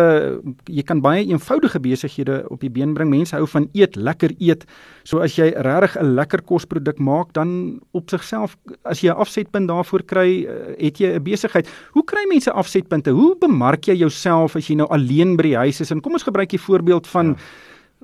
jy 0.70 0.84
kan 0.86 1.02
baie 1.02 1.26
eenvoudige 1.26 1.80
besighede 1.82 2.44
op 2.54 2.62
die 2.62 2.70
been 2.70 2.94
bring. 2.94 3.10
Mense 3.10 3.36
hou 3.36 3.48
van 3.50 3.70
eet, 3.74 3.96
lekker 3.96 4.36
eet. 4.40 4.66
So 5.04 5.20
as 5.24 5.38
jy 5.40 5.50
regtig 5.56 5.98
'n 6.02 6.16
lekker 6.16 6.42
kosproduk 6.42 7.00
maak, 7.00 7.34
dan 7.34 7.80
op 7.94 8.10
sigself 8.10 8.58
as 8.84 9.02
jy 9.02 9.10
'n 9.10 9.18
afsetpunt 9.18 9.68
daarvoor 9.68 10.04
kry, 10.04 10.46
uh, 10.46 10.76
het 10.78 11.00
jy 11.00 11.16
'n 11.16 11.24
besigheid. 11.24 11.68
Hoe 11.94 12.04
kry 12.04 12.26
mense 12.30 12.52
afsetpunte? 12.52 13.12
Hoe 13.12 13.36
bemark 13.40 13.88
jy 13.88 13.96
jouself 13.96 14.56
as 14.56 14.68
jy 14.68 14.76
nou 14.76 14.88
alleen 14.90 15.36
by 15.36 15.44
die 15.44 15.58
huis 15.58 15.82
is? 15.82 15.92
En 15.92 16.02
kom 16.02 16.14
ons 16.14 16.24
gebruik 16.24 16.54
'n 16.54 16.58
voorbeeld 16.58 17.08
van 17.08 17.28
ja 17.28 17.36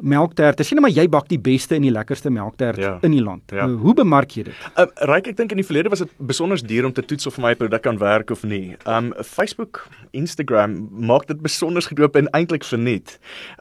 melkterte. 0.02 0.66
Sien 0.66 0.80
nou 0.80 0.88
maar 0.88 0.94
jy 0.96 1.06
bak 1.12 1.28
die 1.30 1.40
beste 1.42 1.76
en 1.78 1.86
die 1.86 1.92
lekkerste 1.94 2.32
melktert 2.34 2.80
ja. 2.82 2.96
in 3.06 3.14
die 3.14 3.22
land. 3.24 3.52
Ja. 3.54 3.68
Hoe 3.68 3.94
bemark 3.98 4.34
jy 4.34 4.48
dit? 4.48 4.66
Um, 4.80 4.90
Ryk, 5.10 5.30
ek 5.34 5.38
dink 5.38 5.54
in 5.54 5.62
die 5.62 5.68
verlede 5.68 5.92
was 5.94 6.02
dit 6.02 6.14
besonder 6.18 6.58
duur 6.58 6.88
om 6.90 6.96
te 6.96 7.04
toets 7.06 7.30
of 7.30 7.38
my 7.42 7.54
produk 7.58 7.84
kan 7.86 8.00
werk 8.02 8.34
of 8.34 8.44
nie. 8.48 8.76
Um 8.90 9.12
Facebook, 9.28 9.84
Instagram 10.18 10.80
maak 10.92 11.28
dit 11.30 11.42
besonder 11.44 11.86
gedoop 11.86 12.18
en 12.18 12.30
eintlik 12.34 12.66
verniet. 12.66 13.18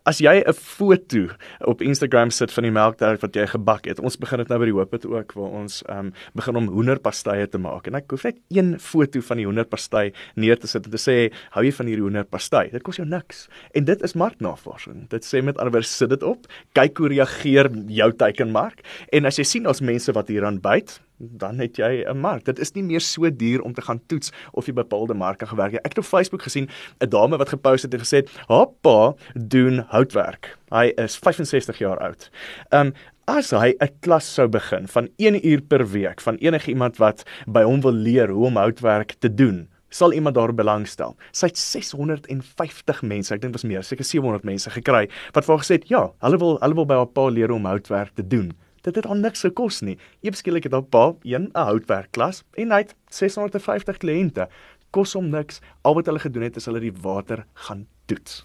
As 0.08 0.22
jy 0.24 0.40
'n 0.40 0.52
foto 0.56 1.28
op 1.60 1.82
Instagram 1.82 2.30
sit 2.30 2.52
van 2.52 2.64
die 2.64 2.72
melktert 2.72 3.20
wat 3.20 3.34
jy 3.34 3.46
gebak 3.46 3.86
het. 3.86 4.00
Ons 4.00 4.16
begin 4.16 4.38
dit 4.38 4.48
nou 4.48 4.58
by 4.58 4.64
die 4.64 4.72
Hoopit 4.76 5.06
ook 5.06 5.32
waar 5.32 5.50
ons 5.50 5.82
um 5.88 6.12
begin 6.34 6.56
om 6.56 6.68
hoenderpastye 6.68 7.48
te 7.48 7.58
maak 7.58 7.86
en 7.86 7.94
ek 7.94 8.10
hoef 8.10 8.24
net 8.24 8.38
een 8.48 8.78
foto 8.78 9.20
van 9.20 9.36
die 9.36 9.46
hoenderpasty 9.46 10.12
neer 10.36 10.56
te 10.56 10.66
sit 10.66 10.86
en 10.86 10.90
te 10.90 10.98
sê 10.98 11.32
hou 11.52 11.64
jy 11.64 11.72
van 11.72 11.86
hierdie 11.86 12.04
hoenderpasty? 12.04 12.70
Dit 12.72 12.82
kos 12.82 12.96
jou 12.96 13.06
niks. 13.06 13.48
En 13.74 13.84
dit 13.84 14.02
is 14.02 14.14
marknavorsing. 14.14 15.08
Dit 15.08 15.24
sê 15.24 15.42
met 15.42 15.58
ander 15.58 15.72
woorde 15.72 15.86
sit 15.86 16.08
dit 16.08 16.21
op. 16.22 16.46
Kyk 16.72 16.98
hoe 16.98 17.08
reageer 17.08 17.70
jou 17.86 18.12
teikenmark 18.12 18.80
en 19.12 19.24
as 19.24 19.36
jy 19.36 19.44
sien 19.44 19.66
ons 19.66 19.80
mense 19.80 20.12
wat 20.12 20.28
hieraan 20.28 20.60
byt, 20.60 21.00
dan 21.22 21.58
het 21.58 21.76
jy 21.78 22.04
'n 22.08 22.18
mark. 22.18 22.44
Dit 22.44 22.58
is 22.58 22.72
nie 22.74 22.82
meer 22.82 23.00
so 23.00 23.30
duur 23.30 23.62
om 23.62 23.72
te 23.72 23.82
gaan 23.82 24.00
toets 24.06 24.32
of 24.52 24.66
jy 24.66 24.72
bepaalde 24.72 25.14
marke 25.14 25.46
gewerk 25.46 25.72
het. 25.72 25.84
Ek 25.84 25.94
het 25.94 25.98
op 25.98 26.04
Facebook 26.04 26.42
gesien 26.42 26.68
'n 27.00 27.08
dame 27.08 27.36
wat 27.36 27.48
gepost 27.48 27.82
het 27.82 27.94
en 27.94 28.00
gesê 28.00 28.16
het: 28.16 28.30
"Hoppa, 28.46 29.14
doen 29.34 29.84
houtwerk." 29.88 30.58
Hy 30.70 30.92
is 30.96 31.16
65 31.16 31.78
jaar 31.78 31.98
oud. 31.98 32.30
Um 32.70 32.92
as 33.26 33.50
hy 33.50 33.74
'n 33.80 33.90
klas 34.00 34.34
sou 34.34 34.48
begin 34.48 34.88
van 34.88 35.08
1 35.16 35.46
uur 35.46 35.60
per 35.60 35.86
week 35.90 36.20
van 36.20 36.36
enige 36.36 36.70
iemand 36.70 36.96
wat 36.96 37.22
by 37.46 37.62
hom 37.62 37.80
wil 37.80 37.92
leer 37.92 38.28
hoe 38.28 38.46
om 38.46 38.56
houtwerk 38.56 39.14
te 39.18 39.34
doen, 39.34 39.68
sal 39.92 40.12
iemand 40.16 40.34
daar 40.38 40.54
belangstel. 40.56 41.16
Sy 41.36 41.50
het 41.52 41.60
650 41.60 43.02
mense, 43.02 43.34
ek 43.34 43.44
dink 43.44 43.56
was 43.56 43.66
meer, 43.68 43.84
seker 43.86 44.06
700 44.08 44.44
mense 44.48 44.72
gekry 44.72 45.08
wat 45.36 45.44
vir 45.44 45.54
haar 45.54 45.64
gesê 45.64 45.78
het, 45.78 45.88
ja, 45.90 46.02
hulle 46.24 46.40
wil 46.42 46.58
hulle 46.62 46.78
wil 46.80 46.88
by 46.88 47.00
haar 47.02 47.10
pa 47.12 47.28
leer 47.28 47.52
om 47.54 47.68
houtwerk 47.68 48.14
te 48.18 48.26
doen. 48.26 48.52
Dit 48.82 48.96
het 48.98 49.06
al 49.06 49.20
niks 49.22 49.44
gekos 49.46 49.80
nie. 49.86 49.96
Eweskielik 50.26 50.66
het 50.66 50.74
haar 50.74 50.82
pa 50.82 51.12
een 51.22 51.50
'n 51.54 51.66
houtwerkklas 51.68 52.42
en 52.58 52.72
hy 52.72 52.78
het 52.82 52.94
650 53.10 53.98
kliënte. 53.98 54.48
Kos 54.90 55.12
hom 55.12 55.30
niks. 55.30 55.60
Al 55.84 55.94
wat 55.94 56.06
hulle 56.06 56.18
gedoen 56.18 56.42
het 56.42 56.56
is 56.56 56.66
hulle 56.66 56.80
die 56.80 56.92
water 56.92 57.46
gaan 57.54 57.86
toets. 58.06 58.44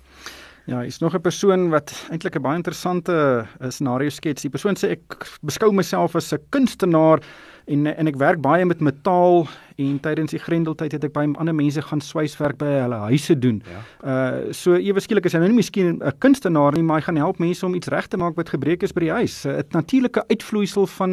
Ja, 0.67 0.81
is 0.83 0.99
nog 0.99 1.15
'n 1.15 1.21
persoon 1.21 1.69
wat 1.69 2.07
eintlik 2.11 2.35
'n 2.35 2.41
baie 2.41 2.55
interessante 2.55 3.47
eh, 3.59 3.69
scenario 3.69 4.09
skets. 4.09 4.41
Die 4.41 4.49
persoon 4.51 4.75
sê 4.75 4.89
ek 4.89 5.25
beskou 5.41 5.71
myself 5.71 6.15
as 6.15 6.33
'n 6.33 6.43
kunstenaar 6.49 7.23
en 7.65 7.87
en 7.87 8.07
ek 8.07 8.15
werk 8.15 8.41
baie 8.41 8.65
met 8.65 8.79
metaal 8.79 9.47
en 9.77 9.99
tydens 10.01 10.33
die 10.33 10.41
Grendeltyd 10.41 10.95
het 10.95 11.03
ek 11.05 11.13
baie 11.13 11.29
ander 11.37 11.55
mense 11.55 11.81
gaan 11.85 12.01
swyswerk 12.01 12.57
by 12.57 12.69
hulle 12.81 12.97
huise 13.11 13.35
doen. 13.37 13.61
Ja. 13.69 13.81
Uh 14.01 14.53
so 14.57 14.75
ewe 14.75 15.01
skielik 15.03 15.27
is 15.29 15.35
hy 15.35 15.41
nou 15.43 15.49
nie 15.51 15.59
miskien 15.59 15.99
'n 16.01 16.13
kunstenaar 16.23 16.73
nie, 16.73 16.83
maar 16.83 16.99
hy 16.99 17.05
gaan 17.05 17.17
help 17.17 17.39
mense 17.39 17.65
om 17.65 17.75
iets 17.75 17.87
reg 17.87 18.07
te 18.07 18.17
maak 18.17 18.35
wat 18.35 18.49
gebreek 18.49 18.83
is 18.83 18.93
by 18.93 19.01
die 19.05 19.11
huis. 19.11 19.45
'n 19.45 19.63
Natuurlike 19.71 20.23
uitvloeisel 20.27 20.87
van 20.87 21.11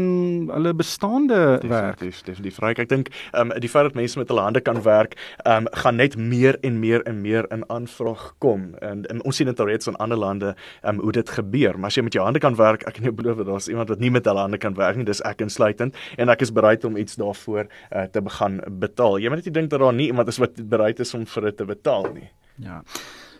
hulle 0.52 0.74
bestaande 0.74 1.34
definitief, 1.34 1.70
werk. 1.70 1.98
Definitief, 1.98 2.22
definitief. 2.22 2.54
Vryk, 2.54 2.78
ek 2.78 2.88
dink 2.88 3.08
um 3.34 3.52
die 3.60 3.68
feit 3.68 3.84
dat 3.84 3.94
mense 3.94 4.18
met 4.18 4.28
hulle 4.28 4.40
hande 4.40 4.60
kan 4.60 4.82
werk, 4.82 5.16
um 5.44 5.66
gaan 5.72 5.96
net 5.96 6.16
meer 6.16 6.56
en 6.62 6.80
meer 6.80 7.02
en 7.02 7.20
meer 7.20 7.44
in 7.50 7.64
aanvraag 7.68 8.34
kom. 8.38 8.74
En, 8.80 9.04
en 9.06 9.22
ons 9.24 9.36
sien 9.36 9.46
dit 9.46 9.60
alreeds 9.60 9.86
in 9.86 9.96
ander 9.96 10.18
lande 10.18 10.54
um 10.82 11.00
hoe 11.00 11.12
dit 11.12 11.28
gebeur. 11.28 11.78
Maar 11.78 11.86
as 11.86 11.96
jy 11.96 12.02
met 12.02 12.12
jou 12.12 12.24
hande 12.24 12.40
kan 12.40 12.56
werk, 12.56 12.82
ek 12.86 12.94
kan 12.94 13.02
jou 13.02 13.12
beloof 13.12 13.44
daar's 13.44 13.68
iemand 13.68 13.88
wat 13.88 14.00
nie 14.00 14.10
met 14.10 14.24
hulle 14.24 14.40
hande 14.40 14.58
kan 14.58 14.74
werk 14.74 14.96
nie. 14.96 15.04
Dis 15.04 15.20
ek 15.20 15.40
insluitend 15.40 15.94
en 16.16 16.28
ek 16.28 16.40
is 16.40 16.52
bereid 16.52 16.84
om 16.84 16.96
iets 16.96 17.16
daarvoor 17.16 17.66
uh, 17.66 18.02
te 18.02 18.22
begin 18.22 18.53
betaal. 18.80 19.18
Jy 19.18 19.32
moet 19.32 19.44
net 19.44 19.54
dink 19.54 19.70
dat 19.70 19.80
daar 19.80 19.94
nie 19.94 20.10
iemand 20.12 20.28
is 20.28 20.40
wat 20.42 20.58
bereid 20.68 21.00
is 21.00 21.14
om 21.14 21.26
vir 21.26 21.50
dit 21.50 21.56
te 21.56 21.68
betaal 21.68 22.10
nie. 22.14 22.28
Ja. 22.62 22.82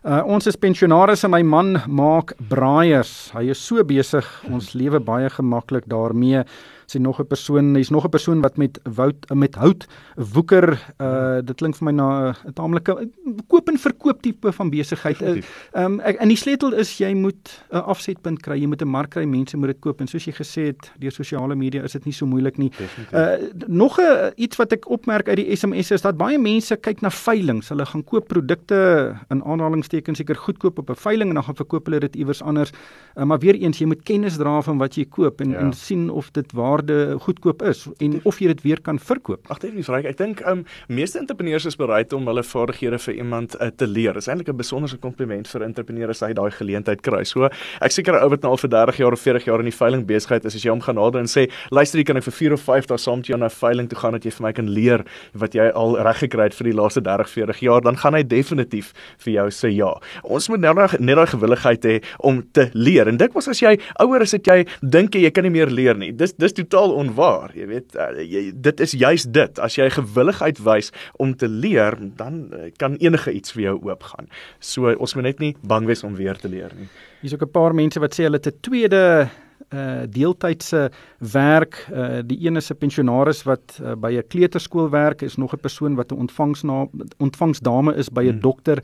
Uh, 0.05 0.21
ons 0.29 0.47
is 0.47 0.59
pensionaars 0.61 1.23
en 1.25 1.33
my 1.33 1.41
man 1.43 1.79
maak 1.89 2.35
braaiers. 2.51 3.31
Hy 3.33 3.47
is 3.55 3.63
so 3.65 3.81
besig. 3.89 4.27
Ons 4.53 4.75
lewe 4.77 5.01
baie 5.01 5.31
gemaklik 5.33 5.87
daarmee 5.89 6.45
sien 6.87 7.03
nog 7.03 7.21
'n 7.21 7.27
persoon, 7.27 7.75
hy's 7.75 7.91
nog 7.91 8.05
'n 8.05 8.09
persoon 8.09 8.41
wat 8.41 8.57
met 8.57 8.81
woud 8.83 9.17
met 9.35 9.55
hout 9.55 9.87
woeker. 10.17 10.79
Uh 10.99 11.41
dit 11.45 11.57
klink 11.57 11.77
vir 11.77 11.85
my 11.85 11.93
na 11.93 12.35
'n 12.47 12.53
taamlike 12.53 13.09
koop 13.49 13.69
en 13.69 13.79
verkoop 13.79 14.23
tipe 14.23 14.53
van 14.53 14.71
besigheid. 14.71 15.21
Ehm 15.21 15.41
um, 15.75 16.01
en 16.01 16.29
die 16.29 16.37
sleutel 16.37 16.73
is 16.75 16.99
jy 16.99 17.15
moet 17.15 17.63
'n 17.71 17.77
afsetpunt 17.77 18.41
kry. 18.41 18.61
Jy 18.61 18.67
moet 18.67 18.83
'n 18.83 18.89
mark 18.89 19.11
kry. 19.11 19.25
Mense 19.25 19.57
moet 19.57 19.69
dit 19.69 19.81
koop 19.81 20.01
en 20.01 20.07
soos 20.07 20.25
jy 20.25 20.33
gesê 20.33 20.67
het, 20.67 20.93
deur 20.99 21.13
sosiale 21.13 21.55
media 21.55 21.83
is 21.83 21.93
dit 21.93 22.05
nie 22.05 22.15
so 22.15 22.27
moeilik 22.27 22.57
nie. 22.59 22.71
Uh 23.13 23.37
nog 23.67 23.99
'n 24.01 24.33
iets 24.37 24.57
wat 24.57 24.73
ek 24.73 24.89
opmerk 24.89 25.29
uit 25.29 25.37
die 25.37 25.57
SMS 25.57 25.91
is 25.91 26.03
dat 26.03 26.17
baie 26.17 26.39
mense 26.39 26.77
kyk 26.77 27.01
na 27.01 27.11
veilinge. 27.11 27.63
Hulle 27.69 27.87
gaan 27.87 28.05
koop 28.05 28.29
produkte 28.29 29.15
in 29.31 29.45
aanhalingstekens 29.45 30.19
seker 30.19 30.37
goedkoop 30.37 30.79
op 30.79 30.91
'n 30.91 30.97
veiling 30.97 31.29
en 31.29 31.35
dan 31.35 31.45
gaan 31.45 31.57
verkoop 31.57 31.87
hulle 31.87 32.01
dit 32.01 32.17
iewers 32.17 32.43
anders. 32.43 32.73
Uh, 33.17 33.25
maar 33.25 33.39
weer 33.39 33.55
eens, 33.55 33.79
jy 33.79 33.87
moet 33.87 34.03
kennis 34.03 34.37
dra 34.37 34.63
van 34.63 34.79
wat 34.79 34.95
jy 34.95 35.05
koop 35.05 35.41
en 35.41 35.51
ja. 35.51 35.59
en 35.59 35.73
sien 35.73 36.11
of 36.11 36.31
dit 36.31 36.53
waar 36.53 36.74
waarde 36.75 37.17
goedkoop 37.23 37.63
is 37.63 37.85
en 38.03 38.19
of 38.25 38.39
jy 38.43 38.51
dit 38.53 38.63
weer 38.65 38.81
kan 38.85 38.99
verkoop. 38.99 39.47
Ag, 39.53 39.61
dit 39.63 39.75
is 39.79 39.91
reg. 39.93 40.09
Ek 40.11 40.19
dink 40.19 40.43
um 40.51 40.65
meeste 40.89 41.21
entrepreneurs 41.21 41.67
is 41.69 41.79
bereid 41.79 42.13
om 42.17 42.27
hulle 42.31 42.45
vaardighede 42.45 42.99
vir 43.07 43.19
iemand 43.21 43.57
uh, 43.61 43.71
te 43.71 43.87
leer. 43.87 44.17
Dit 44.19 44.27
is 44.27 44.31
eintlik 44.33 44.51
'n 44.53 44.57
besonderse 44.57 44.99
kompliment 44.99 45.49
vir 45.49 45.67
entrepreneurs 45.67 46.23
as 46.23 46.29
hy 46.29 46.33
daai 46.35 46.51
geleentheid 46.51 47.03
kry. 47.03 47.25
So, 47.25 47.49
ek 47.81 47.93
seker 47.93 48.15
'n 48.15 48.25
ou 48.25 48.31
wat 48.31 48.43
nou 48.43 48.51
al 48.55 48.63
vir 48.63 48.71
30 48.71 48.97
jaar 49.03 49.13
of 49.13 49.21
40 49.21 49.45
jaar 49.45 49.59
in 49.59 49.71
die 49.71 49.79
veiling 49.79 50.07
besigheid 50.07 50.45
is, 50.45 50.55
as 50.55 50.63
jy 50.63 50.71
hom 50.71 50.81
gaan 50.81 50.97
nader 50.97 51.21
en 51.21 51.27
sê, 51.27 51.51
"Luister, 51.71 51.99
jy 51.99 52.05
kan 52.05 52.17
ek 52.17 52.25
vir 52.25 52.33
4 52.33 52.53
of 52.53 52.61
5 52.61 52.87
dae 52.87 52.99
saam 52.99 53.19
met 53.19 53.27
jou 53.27 53.39
na 53.39 53.47
'n 53.47 53.51
veiling 53.51 53.89
toe 53.89 53.99
gaan 53.99 54.13
dat 54.13 54.25
jy 54.25 54.31
vir 54.31 54.43
my 54.43 54.53
kan 54.53 54.69
leer 54.69 55.05
wat 55.35 55.53
jy 55.55 55.71
al 55.71 55.97
reg 55.97 56.19
gekry 56.19 56.45
het 56.45 56.55
vir 56.55 56.71
die 56.71 56.77
laaste 56.77 57.01
30, 57.01 57.29
40 57.29 57.61
jaar," 57.61 57.81
dan 57.81 57.97
gaan 57.97 58.15
hy 58.15 58.23
definitief 58.23 58.93
vir 59.19 59.33
jou 59.33 59.49
sê 59.51 59.75
ja. 59.75 59.95
Ons 60.23 60.49
moet 60.49 60.61
nou 60.61 60.75
net 60.75 61.17
daai 61.17 61.27
gewilligheid 61.27 61.85
hê 61.85 62.03
om 62.21 62.43
te 62.53 62.71
leer. 62.75 63.09
En 63.09 63.17
dikwels 63.17 63.49
as 63.49 63.61
jy 63.61 63.79
ouer 64.01 64.23
is, 64.23 64.33
het 64.33 64.47
jy 64.47 64.67
dink 64.83 65.15
jy 65.15 65.31
kan 65.31 65.45
nie 65.45 65.51
meer 65.51 65.71
leer 65.71 65.97
nie. 65.97 66.13
Dis 66.13 66.33
dis 66.33 66.53
totaal 66.65 66.95
onwaar. 66.95 67.53
Jy 67.57 67.67
weet, 67.71 67.95
uh, 67.97 68.11
jy, 68.19 68.45
dit 68.55 68.81
is 68.81 68.97
juis 68.99 69.25
dit. 69.25 69.59
As 69.63 69.77
jy 69.79 69.89
gewilligheid 69.95 70.61
wys 70.65 70.91
om 71.23 71.37
te 71.37 71.49
leer, 71.49 71.97
dan 72.17 72.49
uh, 72.53 72.71
kan 72.81 72.99
enige 73.01 73.33
iets 73.33 73.55
vir 73.57 73.69
jou 73.69 73.79
oopgaan. 73.91 74.29
So 74.61 74.93
ons 74.95 75.15
moet 75.15 75.31
net 75.31 75.43
nie 75.45 75.55
bang 75.63 75.87
wees 75.87 76.05
om 76.05 76.17
weer 76.19 76.39
te 76.41 76.49
leer 76.49 76.75
nie. 76.79 76.89
Hier's 77.23 77.35
ook 77.35 77.47
'n 77.47 77.51
paar 77.51 77.75
mense 77.75 78.01
wat 78.01 78.15
sê 78.15 78.25
hulle 78.25 78.41
het 78.41 78.47
'n 78.47 78.61
tweede 78.61 79.31
uh 79.73 80.03
deeltydse 80.09 80.91
werk 81.19 81.87
uh 81.93 82.21
die 82.27 82.39
een 82.47 82.57
is 82.57 82.71
'n 82.71 82.77
pensionaris 82.77 83.43
wat 83.43 83.79
uh, 83.83 83.95
by 83.95 84.13
'n 84.13 84.29
kleuterskool 84.29 84.91
werk 84.91 85.23
is 85.23 85.37
nog 85.37 85.55
'n 85.55 85.61
persoon 85.61 85.95
wat 85.95 86.13
'n 86.13 86.19
ontvangsna 86.19 86.87
ontvangsdame 87.19 87.95
is 87.95 88.09
by 88.09 88.23
'n 88.23 88.31
hmm. 88.31 88.41
dokter 88.41 88.83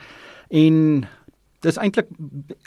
en 0.48 1.06
dis 1.64 1.76
eintlik 1.76 2.08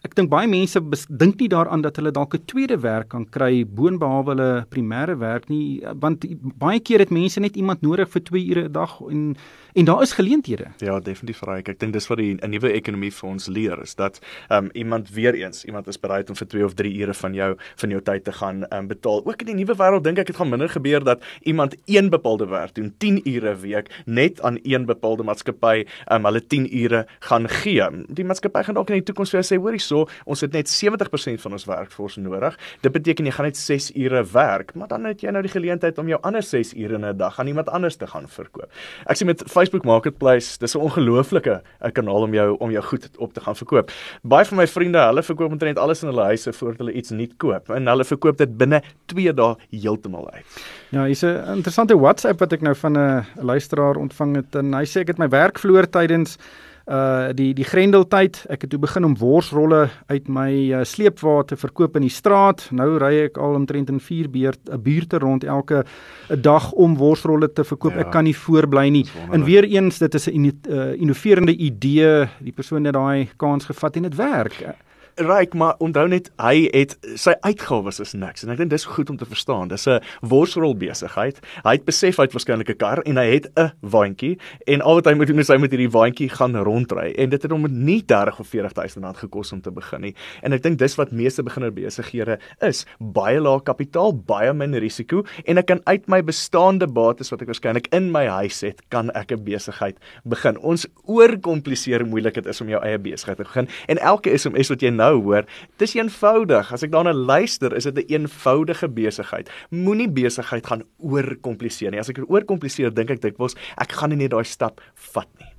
ek 0.06 0.14
dink 0.18 0.30
baie 0.30 0.48
mense 0.50 0.80
dink 1.10 1.40
nie 1.42 1.50
daaraan 1.50 1.82
dat 1.82 1.98
hulle 1.98 2.12
dalk 2.14 2.36
'n 2.36 2.46
tweede 2.46 2.78
werk 2.82 3.10
kan 3.10 3.26
kry 3.26 3.66
boonbehalwe 3.66 4.32
hulle 4.34 4.66
primêre 4.70 5.18
werk 5.18 5.50
nie 5.50 5.82
want 6.00 6.26
baie 6.60 6.80
keer 6.80 7.00
het 7.00 7.10
mense 7.10 7.40
net 7.40 7.56
iemand 7.56 7.82
nodig 7.82 8.10
vir 8.10 8.22
2 8.22 8.50
ure 8.52 8.64
'n 8.70 8.72
dag 8.72 9.02
en 9.10 9.36
en 9.76 9.86
daar 9.86 10.02
is 10.02 10.12
geleenthede. 10.14 10.66
Ja, 10.78 11.00
definitief 11.00 11.42
reg. 11.42 11.68
Ek 11.68 11.80
dink 11.80 11.94
dis 11.94 12.08
wat 12.08 12.18
die 12.18 12.36
'n 12.36 12.50
nuwe 12.50 12.72
ekonomie 12.72 13.12
vir 13.12 13.30
ons 13.30 13.48
leer 13.48 13.82
is 13.82 13.96
dat 13.96 14.20
um, 14.50 14.70
iemand 14.74 15.10
weer 15.10 15.34
eens 15.34 15.66
iemand 15.66 15.88
is 15.88 16.00
bereid 16.00 16.30
om 16.30 16.36
vir 16.36 16.48
2 16.48 16.66
of 16.66 16.74
3 16.74 16.94
ure 17.02 17.14
van 17.14 17.34
jou 17.34 17.58
van 17.76 17.90
jou 17.90 18.02
tyd 18.02 18.24
te 18.24 18.32
gaan 18.32 18.66
um, 18.74 18.88
betaal. 18.88 19.26
Ook 19.26 19.42
in 19.42 19.46
die 19.46 19.56
nuwe 19.56 19.76
wêreld 19.76 20.04
dink 20.04 20.18
ek 20.18 20.28
dit 20.28 20.36
gaan 20.36 20.50
minder 20.50 20.70
gebeur 20.70 21.04
dat 21.04 21.24
iemand 21.42 21.76
een 21.86 22.10
bepaalde 22.10 22.48
werk 22.48 22.76
doen 22.76 22.94
10 22.98 23.22
ure 23.26 23.56
'n 23.56 23.60
week 23.60 24.04
net 24.06 24.42
aan 24.42 24.60
een 24.64 24.86
bepaalde 24.86 25.24
maatskappy 25.24 25.86
um, 26.12 26.26
hulle 26.26 26.48
10 26.48 26.70
ure 26.84 27.08
gaan 27.20 27.50
gee. 27.50 27.84
Die 28.08 28.26
maatskappy 28.26 28.64
gaan 28.64 28.78
dalk 28.84 28.92
in 28.92 29.00
die 29.00 29.08
toekoms 29.08 29.32
vir 29.32 29.40
jou 29.40 29.46
sê, 29.48 29.60
hoorie 29.62 29.82
so, 29.82 30.08
ons 30.30 30.44
het 30.44 30.54
net 30.56 30.70
70% 30.70 31.42
van 31.44 31.56
ons 31.56 31.66
werkforce 31.70 32.22
nodig. 32.22 32.58
Dit 32.84 32.94
beteken 32.96 33.28
jy 33.28 33.34
gaan 33.36 33.48
net 33.48 33.60
6 33.60 33.92
ure 33.96 34.24
werk, 34.34 34.74
maar 34.76 34.92
dan 34.92 35.08
het 35.08 35.24
jy 35.24 35.32
nou 35.34 35.44
die 35.46 35.52
geleentheid 35.52 36.00
om 36.02 36.10
jou 36.12 36.20
ander 36.28 36.44
6 36.44 36.74
ure 36.76 37.00
in 37.00 37.06
'n 37.06 37.18
dag 37.18 37.40
aan 37.40 37.48
iemand 37.48 37.70
anders 37.70 37.96
te 37.96 38.08
gaan 38.08 38.28
verkoop. 38.28 38.70
Ek 39.08 39.18
sê 39.18 39.26
met 39.26 39.44
Facebook 39.48 39.86
Marketplace, 39.86 40.58
dis 40.60 40.76
'n 40.76 40.80
ongelooflike 40.80 41.62
'n 41.82 41.92
kanaal 41.92 42.24
om 42.24 42.34
jou 42.34 42.58
om 42.60 42.72
jou 42.72 42.84
goed 42.84 43.10
op 43.18 43.34
te 43.34 43.42
gaan 43.42 43.56
verkoop. 43.56 43.92
Baie 44.24 44.46
van 44.46 44.58
my 44.58 44.68
vriende, 44.68 45.00
hulle 45.00 45.24
verkoop 45.24 45.52
omtrent 45.52 45.78
alles 45.78 46.04
in 46.04 46.10
hulle 46.10 46.24
huise 46.24 46.54
voordat 46.54 46.78
hulle 46.80 46.94
iets 46.94 47.12
nuut 47.12 47.38
koop 47.38 47.70
en 47.70 47.88
hulle 47.88 48.04
verkoop 48.04 48.38
dit 48.38 48.58
binne 48.58 48.82
2 49.06 49.34
dae 49.34 49.56
heeltemal 49.72 50.32
uit. 50.32 50.46
Ja, 50.92 51.06
hier's 51.06 51.24
'n 51.24 51.56
interessante 51.56 51.98
WhatsApp 51.98 52.40
wat 52.40 52.54
ek 52.54 52.62
nou 52.62 52.76
van 52.76 52.98
'n 52.98 53.26
luisteraar 53.42 53.96
ontvang 53.96 54.36
het 54.36 54.56
en 54.56 54.74
hy 54.74 54.86
sê 54.86 55.02
ek 55.02 55.08
het 55.08 55.18
my 55.18 55.30
werk 55.30 55.60
verloor 55.60 55.90
tydens 55.90 56.38
uh 56.86 57.32
die 57.32 57.54
die 57.56 57.64
Grendeltyd. 57.64 58.42
Ek 58.52 58.66
het 58.66 58.70
toe 58.74 58.80
begin 58.80 59.06
om 59.08 59.16
worsrolle 59.18 59.88
uit 60.12 60.28
my 60.28 60.50
uh, 60.52 60.84
sleepwa 60.84 61.44
te 61.48 61.56
verkoop 61.56 61.96
in 61.96 62.04
die 62.04 62.12
straat. 62.12 62.66
Nou 62.76 62.98
ry 63.00 63.30
ek 63.30 63.38
al 63.40 63.56
omtrent 63.56 63.90
in 63.90 64.02
4 64.04 64.30
beurt 64.30 64.60
'n 64.70 64.82
buurte 64.84 65.18
rond 65.18 65.44
elke 65.44 65.86
'n 66.30 66.42
dag 66.42 66.72
om 66.72 66.98
worsrolle 66.98 67.54
te 67.54 67.64
verkoop. 67.64 67.94
Ja, 67.94 68.00
ek 68.00 68.12
kan 68.12 68.24
nie 68.24 68.36
voorbly 68.36 68.90
nie. 68.90 69.06
En 69.32 69.44
weer 69.44 69.64
eens, 69.64 69.98
dit 69.98 70.14
is 70.14 70.28
'n 70.28 70.32
in, 70.32 70.60
uh, 70.70 70.94
innoverende 70.94 71.56
idee. 71.56 72.28
Die 72.40 72.54
persoon 72.54 72.84
het 72.84 72.94
daai 72.94 73.30
kans 73.38 73.66
gevat 73.66 73.96
en 73.96 74.02
dit 74.02 74.16
werk. 74.16 74.76
Ryk, 75.16 75.54
maar 75.54 75.76
onthou 75.78 76.08
net 76.10 76.32
hy 76.42 76.64
het 76.74 76.96
sy 77.22 77.36
uitgawes 77.46 78.00
is 78.02 78.16
niks 78.18 78.42
en 78.42 78.50
ek 78.50 78.58
dink 78.64 78.72
dis 78.72 78.86
goed 78.90 79.12
om 79.14 79.18
te 79.20 79.28
verstaan. 79.30 79.70
Dis 79.70 79.86
'n 79.86 80.02
worsrol 80.26 80.74
besigheid. 80.74 81.38
Hy 81.64 81.72
het 81.78 81.86
besef 81.86 82.18
hy 82.18 82.24
het 82.24 82.34
waarskynlik 82.34 82.70
'n 82.70 82.78
kar 82.78 83.00
en 83.06 83.18
hy 83.18 83.26
het 83.38 83.46
'n 83.56 83.72
waantjie 83.82 84.40
en 84.66 84.82
al 84.82 84.96
wat 84.96 85.06
hy 85.06 85.14
moet 85.14 85.28
doen 85.28 85.40
is 85.40 85.50
hy 85.50 85.58
moet 85.58 85.70
hierdie 85.70 85.92
waantjie 85.92 86.30
gaan 86.30 86.56
rondry 86.56 87.14
en 87.14 87.30
dit 87.30 87.42
het 87.42 87.52
hom 87.52 87.66
nie 87.70 88.02
30 88.02 88.40
of 88.40 88.48
40000 88.48 89.04
rand 89.04 89.18
gekos 89.18 89.52
om 89.52 89.62
te 89.62 89.72
begin 89.72 90.02
nie. 90.02 90.16
En 90.42 90.54
ek 90.54 90.64
dink 90.64 90.80
dis 90.80 90.96
wat 90.96 91.12
meeste 91.12 91.44
beginner 91.44 91.72
besighede 91.72 92.40
is, 92.62 92.86
baie 93.00 93.40
lae 93.40 93.62
kapitaal, 93.62 94.14
baie 94.14 94.54
min 94.54 94.74
risiko 94.74 95.24
en 95.46 95.58
ek 95.58 95.66
kan 95.66 95.82
uit 95.86 96.08
my 96.08 96.24
bestaande 96.24 96.88
bates 96.88 97.30
wat 97.30 97.42
ek 97.42 97.48
waarskynlik 97.48 97.88
in 97.94 98.12
my 98.12 98.26
huis 98.26 98.62
het, 98.62 98.82
kan 98.90 99.12
ek 99.12 99.32
'n 99.32 99.44
besigheid 99.44 99.98
begin. 100.26 100.58
Ons 100.58 100.88
oorkompliseer 101.06 102.00
hoe 102.00 102.10
moeilik 102.10 102.34
dit 102.34 102.46
is 102.46 102.62
om 102.62 102.70
jou 102.70 102.82
eie 102.82 102.98
besigheid 102.98 103.38
te 103.38 103.44
begin 103.44 103.68
en 103.88 103.98
elke 103.98 104.38
SMS 104.38 104.70
wat 104.70 104.82
jy 104.82 105.03
hoor, 105.12 105.46
dis 105.78 105.96
eenvoudig. 105.96 106.72
As 106.74 106.84
ek 106.84 106.92
daarna 106.92 107.14
luister, 107.14 107.76
is 107.76 107.84
dit 107.84 107.96
'n 107.96 108.00
een 108.00 108.22
eenvoudige 108.24 108.88
besigheid. 108.88 109.50
Moenie 109.70 110.10
besigheid 110.10 110.66
gaan 110.66 110.84
oorkompliseer 110.98 111.92
nie. 111.92 112.00
As 112.00 112.10
ek 112.10 112.20
oorkompliseer, 112.28 112.94
dink 112.94 113.10
ek 113.10 113.22
dikwels 113.22 113.56
ek 113.78 113.92
gaan 113.92 114.10
nie 114.10 114.18
net 114.18 114.32
daai 114.32 114.46
stap 114.46 114.82
vat 115.14 115.28
nie. 115.40 115.50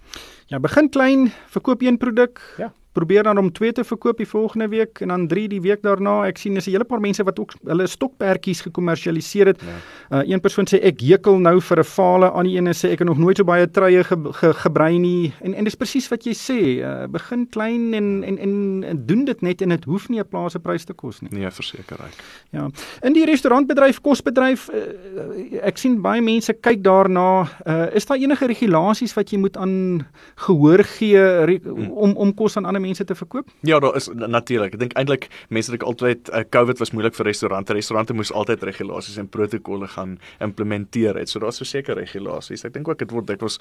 Ja, 0.46 0.58
begin 0.58 0.90
klein, 0.90 1.32
verkoop 1.50 1.82
een 1.82 1.98
produk. 1.98 2.40
Ja 2.58 2.72
probeer 2.94 3.26
dan 3.26 3.38
om 3.38 3.50
2 3.52 3.72
te 3.72 3.84
verkoop 3.84 4.20
die 4.22 4.28
volgende 4.28 4.68
week 4.68 5.00
en 5.00 5.08
dan 5.08 5.26
3 5.28 5.48
die 5.48 5.60
week 5.60 5.82
daarna. 5.82 6.24
Ek 6.28 6.38
sien 6.38 6.56
is 6.56 6.66
'n 6.66 6.70
hele 6.70 6.84
paar 6.84 7.00
mense 7.00 7.24
wat 7.24 7.38
ook 7.38 7.54
hulle 7.64 7.86
stokperdjies 7.86 8.60
gekommersialiseer 8.60 9.46
het. 9.46 9.60
Ja. 9.60 10.22
Uh, 10.22 10.30
een 10.30 10.40
persoon 10.40 10.66
sê 10.70 10.78
ek 10.82 11.00
hekel 11.00 11.38
nou 11.38 11.60
vir 11.60 11.78
'n 11.78 11.84
fale, 11.84 12.32
aan 12.32 12.44
die 12.44 12.56
ene 12.56 12.72
sê 12.72 12.92
ek 12.92 12.98
het 12.98 13.08
nog 13.08 13.18
nooit 13.18 13.36
so 13.36 13.44
baie 13.44 13.70
truie 13.70 14.04
ge, 14.04 14.16
ge, 14.32 14.52
gebrei 14.54 14.98
nie. 14.98 15.32
En 15.42 15.54
en 15.54 15.64
dis 15.64 15.74
presies 15.74 16.08
wat 16.08 16.24
jy 16.24 16.32
sê, 16.32 16.60
uh, 16.82 17.06
begin 17.06 17.48
klein 17.48 17.94
en, 17.94 18.22
en 18.24 18.38
en 18.38 18.84
en 18.84 19.06
doen 19.06 19.24
dit 19.24 19.40
net 19.42 19.62
en 19.62 19.68
dit 19.68 19.84
hoef 19.84 20.08
nie 20.08 20.20
'n 20.20 20.28
plase 20.28 20.58
prys 20.58 20.84
te 20.84 20.92
kos 20.92 21.20
nie. 21.20 21.30
Nee, 21.32 21.50
verseker 21.50 21.98
ek. 21.98 22.14
Ja. 22.50 22.68
In 23.02 23.12
die 23.12 23.24
restaurantbedryf, 23.24 24.00
kosbedryf, 24.00 24.68
uh, 24.68 25.66
ek 25.66 25.78
sien 25.78 26.00
baie 26.00 26.22
mense 26.22 26.52
kyk 26.52 26.82
daarna, 26.82 27.48
uh, 27.66 27.94
is 27.94 28.06
daar 28.06 28.18
enige 28.18 28.46
regulasies 28.46 29.14
wat 29.14 29.30
jy 29.30 29.38
moet 29.38 29.56
aan 29.56 30.06
gehoor 30.46 30.84
gee 30.84 31.44
re, 31.44 31.58
hmm. 31.62 31.90
om 31.90 32.16
om 32.16 32.34
kos 32.34 32.56
aan 32.56 32.64
ander 32.64 32.83
mense 32.84 33.04
te 33.08 33.16
verkoop? 33.18 33.50
Ja, 33.66 33.80
daar 33.82 33.96
is 33.98 34.10
natuurlik. 34.12 34.76
Ek 34.76 34.82
dink 34.84 34.96
eintlik 35.00 35.28
mense 35.48 35.72
het 35.74 35.86
altyd 35.86 36.30
uh, 36.30 36.44
COVID 36.56 36.82
was 36.82 36.92
moeilik 36.96 37.16
vir 37.18 37.28
restaurante. 37.30 37.76
Restaurante 37.76 38.16
moes 38.16 38.32
altyd 38.32 38.62
regulasies 38.68 39.18
en 39.20 39.28
protokolle 39.28 39.88
gaan 39.94 40.18
implementeer 40.44 41.18
het. 41.20 41.32
So 41.32 41.42
daar's 41.42 41.60
verseker 41.62 41.98
regulasies. 41.98 42.64
Ek 42.68 42.74
dink 42.76 42.88
ook 42.88 43.00
dit 43.02 43.14
word 43.14 43.30
dit 43.32 43.44
was 43.44 43.58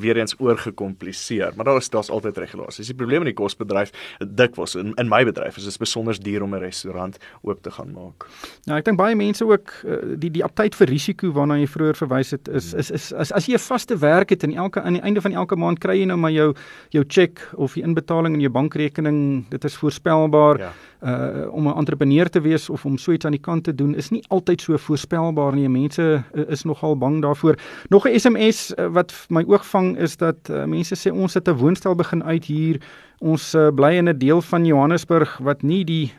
weer 0.00 0.20
eens 0.20 0.36
oorgekompliseer, 0.38 1.56
maar 1.56 1.70
daar 1.70 1.80
is 1.82 1.90
daar's 1.92 2.12
altyd 2.12 2.38
regulasies. 2.44 2.92
Die 2.92 2.98
probleem 2.98 3.26
in 3.26 3.32
die 3.32 3.38
kosbedryf 3.38 3.94
dikwels 4.20 4.76
in 4.76 4.94
in 5.00 5.08
my 5.08 5.22
bedryf 5.24 5.56
is 5.56 5.64
dit 5.68 5.78
besonder 5.78 6.16
duur 6.22 6.42
om 6.42 6.54
'n 6.54 6.60
restaurant 6.60 7.18
oop 7.42 7.62
te 7.62 7.70
gaan 7.70 7.92
maak. 7.92 8.26
Ja, 8.64 8.76
ek 8.76 8.84
dink 8.84 8.98
baie 8.98 9.14
mense 9.16 9.44
ook 9.44 9.72
uh, 9.84 10.16
die 10.18 10.30
die 10.30 10.44
aptyd 10.44 10.74
vir 10.74 10.88
risiko 10.88 11.32
waarna 11.32 11.58
jy 11.58 11.66
vroeër 11.66 11.96
verwys 11.96 12.30
het 12.30 12.48
is, 12.48 12.72
is 12.74 12.90
is 12.90 13.12
as 13.12 13.32
as 13.32 13.46
jy 13.46 13.54
'n 13.54 13.58
vaste 13.58 13.96
werk 13.98 14.30
het 14.30 14.42
en 14.42 14.54
elke 14.54 14.82
aan 14.82 14.92
die 14.92 15.02
einde 15.02 15.20
van 15.20 15.32
elke 15.32 15.56
maand 15.56 15.78
kry 15.78 15.98
jy 16.00 16.06
nou 16.06 16.18
maar 16.18 16.32
jou 16.32 16.54
jou 16.90 17.04
cheque 17.08 17.42
of 17.56 17.74
die 17.74 17.82
inbetaling 17.82 18.34
in 18.34 18.40
jou 18.40 18.50
bank 18.50 18.65
bankrekening, 18.66 19.44
dit 19.48 19.64
is 19.64 19.76
voorspelbaar. 19.76 20.58
Ja. 20.58 20.72
Uh 21.00 21.52
om 21.52 21.68
'n 21.68 21.76
entrepreneur 21.76 22.28
te 22.30 22.40
wees 22.40 22.70
of 22.70 22.84
om 22.84 22.98
so 22.98 23.12
iets 23.12 23.24
aan 23.24 23.36
die 23.36 23.40
kant 23.40 23.64
te 23.64 23.74
doen 23.74 23.94
is 23.94 24.10
nie 24.10 24.24
altyd 24.28 24.60
so 24.60 24.76
voorspelbaar 24.76 25.54
nie. 25.54 25.68
Mense 25.68 26.24
uh, 26.34 26.42
is 26.48 26.64
nogal 26.64 26.98
bang 26.98 27.22
daarvoor. 27.22 27.58
Nog 27.88 28.08
'n 28.08 28.18
SMS 28.18 28.72
uh, 28.74 28.86
wat 28.86 29.26
my 29.28 29.44
oog 29.46 29.66
vang 29.66 29.98
is 29.98 30.16
dat 30.16 30.36
uh, 30.50 30.64
mense 30.64 30.94
sê 30.96 31.12
ons 31.12 31.34
het 31.34 31.48
'n 31.48 31.52
woonstel 31.52 31.94
begin 31.94 32.24
uit 32.24 32.44
hier. 32.44 32.80
Ons 33.18 33.54
uh, 33.54 33.68
bly 33.74 33.96
in 33.96 34.08
'n 34.08 34.18
deel 34.18 34.42
van 34.42 34.64
Johannesburg 34.64 35.38
wat 35.38 35.62
nie 35.62 35.84
die 35.84 36.12